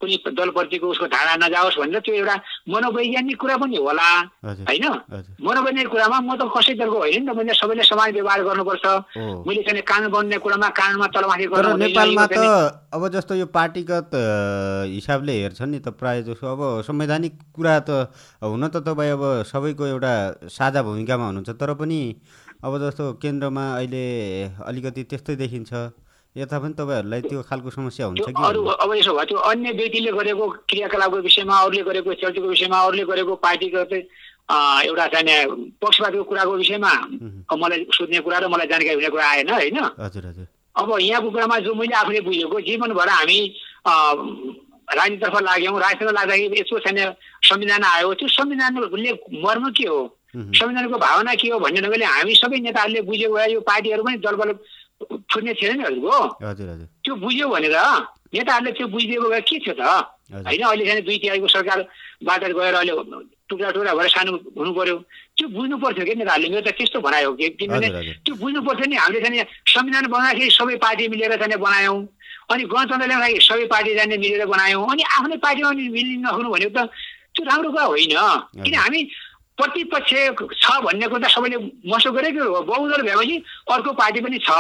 कुनै 0.05 0.17
दलप्रतिको 0.37 0.87
उसको 0.93 1.07
धारा 1.09 1.35
नजाओस् 1.41 1.81
भनेर 1.81 2.01
त्यो 2.05 2.15
एउटा 2.21 2.37
मनोवैज्ञानिक 2.69 3.37
कुरा 3.41 3.57
पनि 3.57 3.77
होला। 3.81 4.09
होइन? 4.69 4.85
मनोवैज्ञानिक 5.41 5.89
कुरामा 5.89 6.19
म 6.21 6.31
त 6.37 6.45
कसै 6.53 6.77
दलको 6.77 6.99
होइन 7.01 7.25
नि 7.25 7.33
त 7.33 7.37
मैले 7.37 7.53
सबैले 7.57 7.83
समान 7.89 8.13
व्यवहार 8.13 8.41
गर्नुपर्छ। 8.45 8.85
मैले 9.49 9.63
चाहिँ 9.65 9.83
कानुन 9.89 10.11
बन्ने 10.13 10.37
कुरामा 10.45 10.69
कानुनमा 10.77 11.07
तलमाथि 11.09 11.47
गर्नु 11.49 11.77
नेपालमा 11.81 12.25
त 12.29 12.37
अब 12.93 13.03
जस्तो 13.11 13.35
यो 13.35 13.47
पार्टीगत 13.49 14.11
हिसाबले 14.93 15.33
हेर्छ 15.41 15.61
नि 15.65 15.79
त 15.81 15.89
प्रायः 15.97 16.23
जसो 16.29 16.45
अब 16.45 16.61
संवैधानिक 16.85 17.35
कुरा 17.57 17.75
त 17.89 18.13
हुन 18.45 18.69
त 18.69 18.85
तपाईँ 18.85 19.13
अब 19.17 19.23
सबैको 19.49 19.85
एउटा 19.87 20.13
साझा 20.53 20.81
भूमिकामा 20.83 21.25
हुनुहुन्छ 21.27 21.57
तर 21.57 21.75
पनि 21.81 22.01
अब 22.65 22.73
जस्तो 22.81 23.05
केन्द्रमा 23.23 23.65
अहिले 23.77 24.05
अलिकति 24.63 25.03
त्यस्तै 25.11 25.37
देखिन्छ। 25.37 25.73
यता 26.37 26.59
पनि 26.59 26.75
तपाईँहरूलाई 26.75 27.21
त्यो 27.31 27.43
खालको 27.47 27.71
समस्या 27.71 28.07
हुन्छ 28.07 28.27
कि 28.27 28.43
अरू 28.43 28.61
अब 28.67 28.91
यसो 28.99 29.13
भयो 29.15 29.25
त्यो 29.31 29.39
अन्य 29.39 29.71
व्यक्तिले 29.79 30.11
गरेको 30.19 30.45
क्रियाकलापको 30.67 31.19
विषयमा 31.23 31.55
अरूले 31.63 31.83
गरेको 31.87 32.11
चर्चको 32.23 32.49
विषयमा 32.51 32.79
अरूले 32.87 33.05
गरेको 33.07 33.35
पार्टीको 33.39 33.79
एउटा 33.79 35.07
चाहिँ 35.15 35.47
पक्षपातको 35.79 36.23
कुराको 36.27 36.55
विषयमा 36.59 36.93
मलाई 37.55 37.87
सोध्ने 37.95 38.19
कुरा 38.27 38.39
र 38.43 38.49
मलाई 38.51 38.67
जानकारी 38.67 38.95
हुने 38.99 39.11
कुरा 39.15 39.27
आएन 39.31 39.51
होइन? 39.51 39.79
हजुर 40.03 40.27
हजुर। 40.27 40.47
अब 40.75 40.91
यहाँको 41.01 41.31
कुरामा 41.31 41.59
जो 41.63 41.75
मैले 41.75 41.95
आफूले 42.03 42.21
बुझेको 42.27 42.61
जीवनभर 42.67 43.09
हामी 43.15 43.39
राजनीतितर्फ 43.87 45.37
लाग्यौँ 45.39 45.79
राजनीतिमा 45.81 46.13
लाग्दाखेरि 46.19 46.61
यसको 46.61 46.79
छैन 46.83 46.99
संविधान 47.47 47.83
आयो 47.95 48.15
त्यो 48.19 48.29
संविधानले 48.29 49.13
मर्म 49.39 49.71
के 49.71 49.87
हो? 49.87 50.03
संविधानको 50.35 50.99
भावना 50.99 51.35
के 51.39 51.49
हो 51.49 51.59
भन्ने 51.63 51.81
ढङ्गले 51.81 52.05
हामी 52.05 52.35
सबै 52.35 52.59
नेताहरूले 52.59 53.01
बुझेको 53.07 53.39
यो 53.55 53.61
पार्टीहरू 53.71 54.03
पनि 54.03 54.17
दल 54.19 54.35
बल 54.35 54.51
फुट्ने 55.01 55.53
थिएन 55.55 55.77
नि 55.77 55.85
हजुरको 55.85 56.19
त्यो 57.01 57.15
बुझ्यो 57.17 57.49
भनेर 57.49 57.77
नेताहरूले 58.33 58.73
त्यो 58.73 58.87
बुझिदिएको 58.89 59.29
भए 59.29 59.41
के 59.43 59.59
थियो 59.59 59.75
त 59.75 59.83
होइन 60.41 60.63
अहिले 60.63 60.85
चाहिँ 60.85 61.03
दुई 61.03 61.19
तिहाईको 61.19 61.49
सरकारबाट 61.49 62.43
गएर 62.51 62.75
अहिले 62.75 62.93
टुक्रा 63.49 63.71
टुक्रा 63.71 63.95
भएर 63.95 64.09
सानो 64.09 64.33
हुनु 64.53 64.73
पर्यो 64.73 64.97
त्यो 65.37 65.47
बुझ्नु 65.49 65.77
पर्थ्यो 65.79 66.05
कि 66.05 66.15
नेताहरूले 66.15 66.49
मेरो 66.51 66.63
त 66.63 66.75
त्यस्तो 66.75 66.99
भनायो 67.01 67.33
कि 67.35 67.49
किनभने 67.59 67.89
त्यो 68.23 68.35
बुझ्नु 68.35 68.61
पर्थ्यो 68.63 68.87
नि 68.87 68.97
हामीले 68.97 69.21
चाहिँ 69.21 69.45
संविधान 69.67 70.07
बनाउँदाखेरि 70.07 70.51
सबै 70.51 70.77
पार्टी 70.79 71.09
मिलेर 71.09 71.37
चाहिँ 71.37 71.59
बनायौँ 71.59 71.99
अनि 72.47 72.63
गणतन्त्र 72.65 73.07
ल्याउँदाखेरि 73.07 73.41
सबै 73.41 73.67
पार्टी 73.67 73.95
जाने 73.95 74.17
मिलेर 74.17 74.47
बनायौँ 74.47 74.87
अनि 74.87 75.03
आफ्नै 75.11 75.37
पार्टीमा 75.39 75.71
मिल्नु 75.71 76.21
नहुनु 76.23 76.49
भनेको 76.51 76.73
त 76.75 76.89
त्यो 77.35 77.43
राम्रो 77.45 77.71
कुरा 77.71 77.85
होइन 77.85 78.17
किन 78.63 78.75
हामी 78.77 79.01
प्रतिपक्ष 79.59 80.11
छ 80.59 80.67
भन्ने 80.83 81.07
कुरा 81.09 81.29
सबैले 81.31 81.57
महसुस 81.87 82.13
गरेको 82.13 82.43
हो। 82.43 82.61
बहुदल 82.67 83.03
भएपछि 83.07 83.37
अर्को 83.71 83.93
पार्टी 83.95 84.21
पनि 84.21 84.39
छ। 84.43 84.51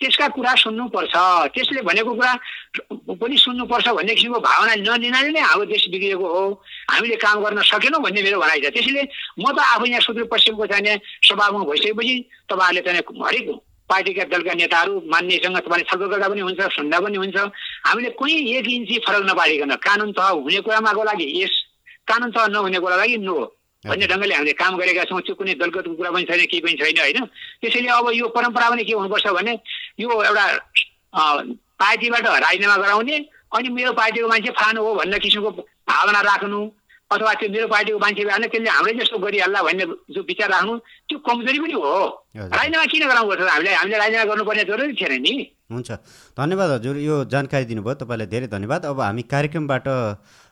त्यसका 0.00 0.28
कुरा 0.32 0.54
सुन्नुपर्छ। 0.56 1.14
त्यसले 1.52 1.82
भनेको 1.84 2.14
कुरा 2.16 2.32
पनि 3.12 3.36
सुन्नुपर्छ 3.36 3.88
भन्ने 3.88 4.14
किसिमको 4.14 4.40
भावना 4.40 4.74
नलिनाले 4.80 5.30
नै 5.36 5.40
हाम्रो 5.40 5.64
देश 5.68 5.84
बिग्रिएको 5.92 6.26
हो। 6.26 6.44
हामीले 6.90 7.16
काम 7.20 7.44
गर्न 7.44 7.60
सकेनौँ 7.60 8.00
भन्ने 8.00 8.22
मेरो 8.22 8.40
भनाइ 8.40 8.60
छ। 8.60 8.72
त्यसैले 8.72 9.02
म 9.36 9.52
त 9.52 9.58
आफू 9.60 9.84
यहाँ 9.84 10.00
सुदूरपश्चिमको 10.00 10.66
चाहिने 10.66 10.92
सभामुख 11.28 11.68
भइसकेपछि 11.68 12.16
तपाईँहरूले 12.48 12.80
चाहिँ 12.88 13.04
हरेक 13.20 13.46
पार्टीका 13.90 14.24
दलका 14.32 14.52
नेताहरू 14.56 14.92
मान्नेसँग 15.12 15.56
तपाईँले 15.60 15.84
छलफल 15.84 16.08
गर्दा 16.08 16.28
पनि 16.32 16.40
हुन्छ 16.40 16.60
सुन्दा 16.72 16.98
पनि 17.04 17.16
हुन्छ। 17.20 17.36
हामीले 17.36 18.10
कुनै 18.16 18.36
एक 18.56 18.66
इन्ची 18.80 18.96
फरक 19.04 19.22
नपारिकन 19.28 19.76
कानुन 19.76 20.12
तह 20.16 20.28
हुने 20.40 20.60
कुरामाको 20.64 21.02
लागि 21.04 21.26
यस 21.36 21.52
कानुन 22.08 22.30
तह 22.32 22.46
नहुने 22.48 22.78
कुरा 22.80 22.96
लागि 22.96 23.16
नो। 23.20 23.36
भन्ने 23.82 24.06
ढङ्गले 24.06 24.34
हामीले 24.34 24.52
काम 24.62 24.72
गरेका 24.78 25.04
छौँ 25.10 25.20
त्यो 25.26 25.34
कुनै 25.34 25.54
दलगतको 25.58 25.94
कुरा 25.98 26.10
पनि 26.14 26.24
छैन 26.30 26.46
केही 26.46 26.60
पनि 26.62 26.74
छैन 26.78 26.98
होइन। 27.02 27.20
त्यसैले 27.60 27.88
अब 27.90 28.06
यो 28.14 28.28
परम्परा 28.30 28.70
पनि 28.70 28.84
के 28.84 28.92
हुनुपर्छ 28.94 29.26
भने 29.38 29.52
यो 29.98 30.08
एउटा 30.08 30.44
पार्टीबाट 31.82 32.26
राजीनामा 32.46 32.76
गराउने 32.82 33.16
अनि 33.52 33.68
मेरो 33.68 33.92
पार्टीको 33.92 34.28
मान्छे 34.28 34.50
फानु 34.54 34.80
हो 34.82 34.94
भन्ने 34.94 35.18
किसिमको 35.18 35.50
भावना 35.90 36.20
राख्नु 36.30 36.60
अथवा 37.12 37.32
त्यो 37.36 37.48
मेरो 37.52 37.66
पार्टीको 37.68 37.98
मान्छे 37.98 38.24
भएन 38.24 38.46
त्यसले 38.48 38.70
हाम्रै 38.70 38.92
जस्तो 38.96 39.18
गरिहाल्ला 39.18 39.60
भन्ने 39.62 39.84
जो 40.14 40.20
विचार 40.24 40.48
राख्नु 40.48 40.72
त्यो 41.08 41.18
कमजोरी 41.26 41.58
पनि 41.60 41.74
हो। 41.76 41.92
राजीनामा 42.32 42.86
किन 42.88 43.02
गराउनुपर्छ? 43.08 43.42
हामीले 43.52 43.74
हामीले 43.76 43.98
राजीनामा 43.98 44.24
गर्नुपर्ने 44.30 44.64
जरुरी 44.64 44.94
थिएन 44.96 45.20
नि। 45.20 45.34
हुन्छ। 45.72 45.90
धन्यवाद 46.38 46.70
हजुर 46.70 46.96
यो 47.04 47.14
जानकारी 47.28 47.64
दिनुभयो। 47.68 47.94
तपाईँलाई 48.00 48.28
धेरै 48.32 48.46
धन्यवाद। 48.48 48.80
अब 48.88 49.00
हामी 49.00 49.22
कार्यक्रमबाट 49.28 49.86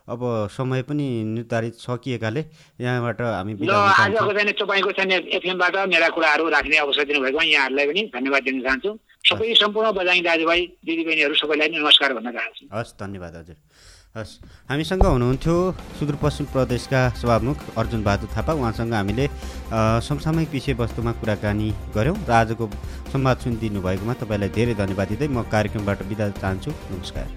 अब 0.07 0.21
समय 0.51 0.81
पनि 0.89 1.07
निर्धारित 1.25 1.73
सकिएकाले 1.77 2.41
यहाँबाट 2.81 3.21
हामी 3.21 3.53
आजको 3.61 4.31
चाहिँ 4.33 4.53
तपाईँको 4.59 4.91
चाहिँ 4.91 5.21
एफएमबाट 5.37 5.75
मेरा 5.89 6.09
कुराहरू 6.09 6.49
राख्ने 6.49 6.77
अवसर 6.77 7.05
दिनुभएको 7.05 7.41
यहाँहरूलाई 7.41 7.85
पनि 7.87 8.01
धन्यवाद 8.15 8.43
दिन 8.43 8.61
चाहन्छु। 8.61 8.91
सबै 9.21 9.53
सम्पूर्ण 9.55 9.91
बजाइ 9.93 10.21
दाजुभाइ 10.25 10.61
दिदीबहिनीहरू 10.85 11.35
सबैलाई 11.37 11.67
नै 11.69 11.77
नमस्कार 11.79 12.13
भन्न 12.13 12.31
चाहन्छु। 12.31 12.63
हस् 12.73 12.93
धन्यवाद 12.99 13.35
हजुर। 13.35 13.57
हस् 14.17 14.33
हामीसँग 14.69 15.05
हुनुहुन्थ्यो 15.05 15.55
सुदूरपश्चिम 15.99 16.45
प्रदेशका 16.51 17.01
सभामुख 17.21 17.57
अर्जुन 17.77 18.03
बहादुर 18.03 18.29
थापा। 18.35 18.53
उहाँसँग 18.59 18.93
हामीले 18.93 19.27
समसामयिक 20.03 20.49
विषयवस्तुमा 20.51 21.11
कुराकानी 21.21 21.69
गऱ्यौँ 21.95 22.17
र 22.27 22.31
आजको 22.41 22.65
संवाद 23.13 23.37
सुनिदिनु 23.45 23.79
भएकोमा 23.81 24.13
तपाईँलाई 24.19 24.49
धेरै 24.57 24.73
धन्यवाद 24.81 25.07
दिँदै 25.15 25.27
म 25.31 25.47
कार्यक्रमबाट 25.47 26.03
बिदा 26.11 26.29
चाहन्छु। 26.41 26.71
नमस्कार। 26.91 27.27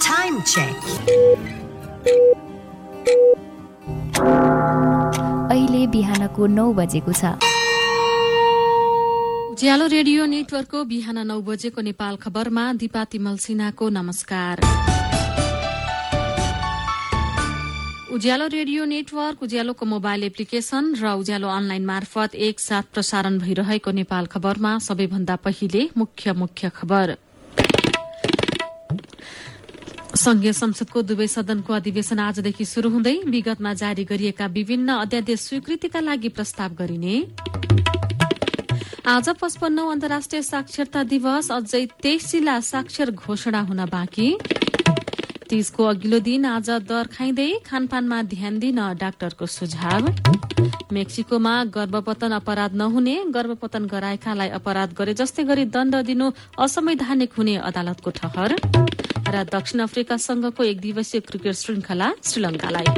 Time 0.00 0.36
check. 0.52 0.76
अहिले 5.52 5.82
बिहानको 5.94 6.46
नौ 6.58 6.66
बजेको 6.78 7.12
छ 7.20 7.32
उज्यालो 9.52 9.86
रेडियो 9.94 10.26
नेटवर्कको 10.34 10.84
बिहान 10.92 11.18
नौ 11.30 11.36
बजेको 11.48 11.80
नेपाल 11.88 12.16
खबरमा 12.24 12.64
दिपा 12.82 13.02
तिमल 13.14 13.36
सिन्हाको 13.46 13.88
नमस्कार 13.98 14.54
उज्यालो 18.12 18.46
रेडियो 18.52 18.84
नेटवर्क 18.84 19.42
उज्यालोको 19.42 19.86
मोबाइल 19.88 20.22
एप्लिकेशन 20.24 21.00
र 21.00 21.12
उज्यालो 21.16 21.48
अनलाइन 21.48 21.84
मार्फत 21.86 22.34
एकसाथ 22.46 22.92
प्रसारण 22.92 23.38
भइरहेको 23.40 23.90
नेपाल 23.90 24.26
खबरमा 24.28 24.72
सबैभन्दा 24.86 25.36
पहिले 25.40 25.88
मुख्य 25.96 26.32
मुख्य 26.34 26.68
खबर। 26.76 27.14
संघीय 30.14 30.52
संसदको 30.52 31.02
दुवै 31.08 31.26
सदनको 31.26 31.72
अधिवेशन 31.72 32.18
आजदेखि 32.20 32.64
शुरू 32.68 32.90
हुँदै 32.90 33.16
विगतमा 33.32 33.72
जारी 33.80 34.04
गरिएका 34.04 34.46
विभिन्न 34.60 34.88
अध्यादेश 34.98 35.40
स्वीकृतिका 35.40 36.00
लागि 36.02 36.28
प्रस्ताव 36.36 36.70
गरिने। 36.76 37.16
आज 39.08 39.28
पचपन्नौ 39.40 39.90
अन्तर्राष्ट्रिय 39.90 40.42
साक्षरता 40.44 41.02
दिवस 41.08 41.50
अझै 41.52 41.86
तेइस 42.02 42.30
जिल्ला 42.30 42.60
साक्षर 42.68 43.10
घोषणा 43.16 43.60
हुन 43.70 43.84
बाँकी। 43.88 44.28
तीजको 45.52 45.84
अघिल्लो 45.84 46.18
दिन 46.24 46.44
आज 46.48 46.68
दर 46.88 47.06
खाइँदै 47.12 47.48
खानपानमा 47.66 48.20
ध्यान 48.24 48.58
दिन 48.58 48.78
डाक्टरको 48.96 49.46
सुझाव। 49.46 50.06
मेक्सिकोमा 50.96 51.52
गर्भपतन 51.74 52.32
अपराध 52.32 52.74
नहुने 52.74 53.16
गर्भपतन 53.34 53.84
गराएकालाई 53.84 54.48
अपराध 54.58 54.94
गरे 54.98 55.14
जस्तै 55.20 55.44
गरी 55.44 55.64
दण्ड 55.76 55.96
दिनु 56.08 56.30
असंवैधानिक 56.56 57.32
हुने 57.36 57.56
अदालतको 57.68 58.10
ठहर। 58.16 58.56
र 59.28 59.44
दक्षिण 59.52 59.80
अफ्रिका 59.84 60.16
संघको 60.16 60.62
एक 60.64 60.80
दिवसीय 60.80 61.20
क्रिकेट 61.28 61.54
श्रृंखला 61.54 62.08
श्रीलंकालाई 62.24 62.88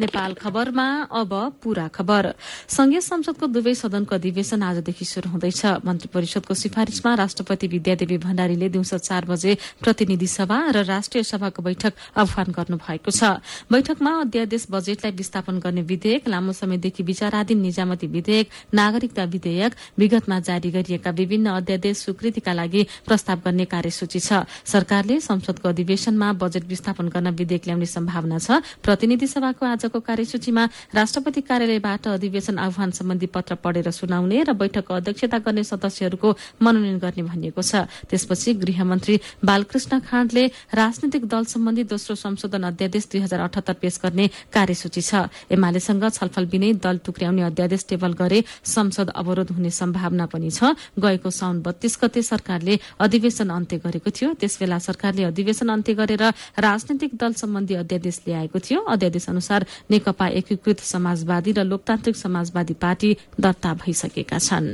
नेपाल 0.00 0.32
खबरमा 0.34 0.86
अब 1.12 1.32
पूरा 1.62 1.86
खबर। 1.88 2.32
संघीय 2.68 3.00
संसदको 3.00 3.46
दुवै 3.46 3.74
सदनको 3.74 4.14
अधिवेशन 4.14 4.62
आजदेखि 4.62 5.04
शुरू 5.04 5.30
हुँदैछ। 5.30 5.84
मन्त्री 5.84 6.08
परिषदको 6.08 6.54
सिफारिशमा 6.54 7.14
राष्ट्रपति 7.14 7.66
विद्यादेवी 7.68 8.18
भण्डारीले 8.18 8.68
दिउँसो 8.68 8.98
चार 8.98 9.24
बजे 9.24 9.56
प्रतिनिधि 9.82 10.26
सभा 10.26 10.58
र 10.70 10.84
राष्ट्रिय 10.84 11.22
सभाको 11.22 11.62
बैठक 11.62 11.92
आह्वान 12.16 12.48
गर्नु 12.56 12.76
भएको 12.78 13.10
छ। 13.10 13.38
बैठकमा 13.68 14.12
अध्यादेश 14.20 14.66
बजेटलाई 14.70 15.12
विस्थापन 15.12 15.58
गर्ने 15.60 15.82
विधेयक 15.84 16.28
लामो 16.28 16.52
समयदेखि 16.52 17.02
विचाराधीन 17.02 17.60
निजामती 17.60 18.06
विधेयक 18.08 18.48
नागरिकता 18.74 19.24
विधेयक 19.24 19.72
विगतमा 19.98 20.38
जारी 20.40 20.70
गरिएका 20.70 21.10
विभिन्न 21.10 21.46
अध्यादेश 21.52 21.96
स्वीकृतिका 22.00 22.52
लागि 22.52 22.82
प्रस्ताव 23.06 23.38
गर्ने 23.44 23.64
कार्यसूची 23.66 24.20
छ। 24.20 24.46
सरकारले 24.64 25.20
संसदको 25.20 25.68
अधिवेशनमा 25.68 26.32
बजेट 26.40 26.64
विस्थापन 26.64 27.08
गर्न 27.08 27.28
विधेयक 27.36 27.66
ल्याउने 27.66 27.86
सम्भावना 27.86 28.38
छ। 28.38 28.62
प्रतिनिधि 28.80 29.26
सभाको 29.26 29.66
आज 29.66 29.84
आजको 29.90 30.06
कार्यसूचीमा 30.06 30.94
राष्ट्रपति 30.94 31.40
कार्यालयबाट 31.50 32.06
अधिवेशन 32.14 32.58
आह्वान 32.62 32.90
सम्बन्धी 32.94 33.26
पत्र 33.26 33.54
पढेर 33.58 33.90
सुनाउने 33.90 34.38
र 34.46 34.54
बैठकको 34.54 34.94
अध्यक्षता 34.94 35.38
गर्ने 35.42 35.64
सदस्यहरूको 35.66 36.28
मनोनयन 36.62 36.98
गर्ने 37.02 37.22
भनिएको 37.26 37.58
छ। 37.58 37.90
त्यसपछि 38.06 38.54
गृहमन्त्री 38.62 39.14
बालकृष्ण 39.42 39.98
खाँडले 40.06 40.46
राजनैतिक 40.70 41.26
दल 41.26 41.44
सम्बन्धी 41.44 41.84
दोस्रो 41.90 42.14
संशोधन 42.14 42.62
अध्यादेश 42.70 43.04
दुई 43.10 43.20
हजार 43.26 43.40
अठहत्तर 43.50 43.74
पेश 43.82 43.98
गर्ने 43.98 44.26
कार्यसूची 44.54 45.02
छ। 45.02 45.26
एमालेसँग 45.50 46.06
छलफल 46.06 46.46
बिनै 46.46 46.70
दल 46.78 46.96
टुक्र्याउने 47.02 47.42
अध्यादेश 47.50 47.82
टेबल 47.90 48.12
गरे 48.14 48.38
संसद 48.46 49.10
अवरोध 49.10 49.50
हुने 49.58 49.70
सम्भावना 49.74 50.26
पनि 50.30 50.50
छ। 50.54 50.70
गएको 50.94 51.30
साउन 51.34 51.66
बत्तीस 51.66 51.98
गते 51.98 52.22
सरकारले 52.22 52.78
अधिवेशन 53.02 53.50
अन्त्य 53.50 53.76
गरेको 53.82 54.10
थियो। 54.14 54.38
त्यसबेला 54.38 54.78
सरकारले 54.78 55.22
अधिवेशन 55.34 55.68
अन्त्य 55.74 55.94
गरेर 55.98 56.22
राजनैतिक 56.62 57.18
दल 57.18 57.32
सम्बन्धी 57.34 57.74
अध्यादेश 57.74 58.16
ल्याएको 58.26 58.58
थियो। 58.60 58.80
अध्यादेश 59.00 59.28
अनुसार 59.30 59.66
नेकपा 59.90 60.26
एकीकृत 60.40 60.80
समाजवादी 60.84 61.52
र 61.52 61.64
लोकतान्त्रिक 61.64 62.16
समाजवादी 62.16 62.74
पार्टी 62.74 63.10
दर्ता 63.40 63.74
भइसकेका 63.74 64.38
छन्। 64.38 64.68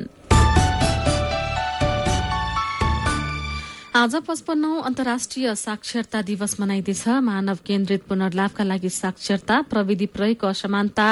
आज 3.96 4.14
पचपन्नौ 4.28 4.72
अन्तर्राष्ट्रिय 4.80 5.54
साक्षरता 5.54 6.20
दिवस 6.22 6.60
मनाइँदैछ। 6.60 7.08
मानव 7.08 7.58
केन्द्रित 7.66 8.02
पुनर्लाभका 8.04 8.64
लागि 8.64 8.88
साक्षरता 8.92 9.60
प्रविधि 9.72 10.06
प्रयोगको 10.06 10.46
असमानता 10.46 11.06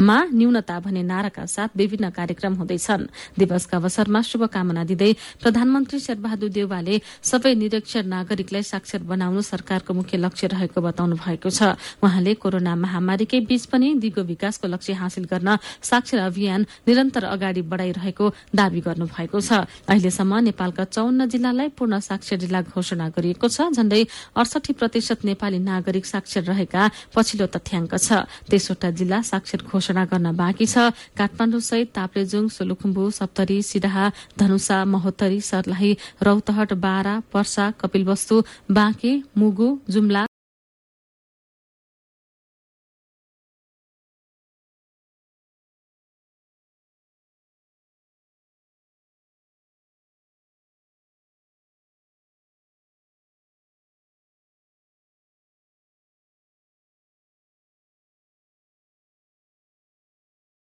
मा 0.00 0.24
न्यूनता 0.32 0.78
भन्ने 0.80 1.02
नाराका 1.02 1.44
साथ 1.46 1.76
विभिन्न 1.76 2.10
कार्यक्रम 2.10 2.54
हुँदैछन्। 2.56 3.02
दिवसका 3.38 3.76
अवसरमा 3.76 4.20
शुभकामना 4.22 4.84
दिँदै 4.88 5.12
प्रधानमन्त्री 5.42 5.98
शेरबहादुर 6.00 6.48
देउवाले 6.48 7.00
सबै 7.22 7.54
निरक्षर 7.54 8.04
नागरिकलाई 8.08 8.62
साक्षर 8.62 9.02
बनाउनु 9.04 9.42
सरकारको 9.42 9.94
मुख्य 9.94 10.16
लक्ष्य 10.16 10.46
रहेको 10.48 10.80
बताउनु 10.80 11.16
भएको 11.20 11.50
छ। 11.50 11.76
उहाँले 12.02 12.34
कोरोना 12.34 12.74
महामारीकै 12.74 13.40
बीच 13.44 13.66
पनि 13.68 13.94
दिगो 14.00 14.22
विकासको 14.32 14.66
लक्ष्य 14.68 14.92
हासिल 14.96 15.24
गर्न 15.28 15.56
साक्षर 15.60 16.18
अभियान 16.18 16.66
निरन्तर 16.88 17.24
अगाडि 17.28 17.62
बढ़ाइरहेको 17.62 18.26
दावी 18.56 18.80
गर्नु 18.80 19.06
भएको 19.06 19.38
छ। 19.38 19.68
अहिलेसम्म 19.86 20.32
नेपालका 20.48 20.84
चौन्न 20.88 21.28
जिल्लालाई 21.28 21.68
पूर्ण 21.76 22.00
साक्षर 22.00 22.36
जिल्ला 22.42 22.60
घोषणा 22.64 23.08
गरिएको 23.12 23.46
छ 23.46 23.68
झण्डै 23.76 24.02
अडसठी 24.34 24.72
प्रतिशत 24.72 25.24
नेपाली 25.24 25.58
नागरिक 25.60 26.06
साक्षर 26.06 26.42
रहेका 26.48 26.82
पछिल्लो 27.14 27.46
तथ्याङ्क 27.54 27.94
छ। 28.00 28.26
तेसवटा 28.50 28.90
जिल्ला 28.90 29.20
साक्षर 29.22 29.60
घोषणा 29.82 30.04
गर्न 30.06 30.30
बाँकी 30.38 30.66
छ। 30.66 30.94
काठमाडौँ 31.18 31.60
सहित 31.60 31.90
ताप्लेजुङ 31.98 32.48
सोलुखुम्बु 32.56 33.10
सप्तरी 33.18 33.58
सिराहा 33.66 34.06
धनुषा 34.38 34.78
महोत्तरी 34.94 35.40
सर्लाही 35.50 35.92
रौतहट 36.22 36.72
बारा 36.86 37.14
पर्सा 37.32 37.70
कपिलवस्तु 37.82 38.42
बाँके 38.70 39.12
मुगु 39.38 39.68
जुम्ला 39.90 40.31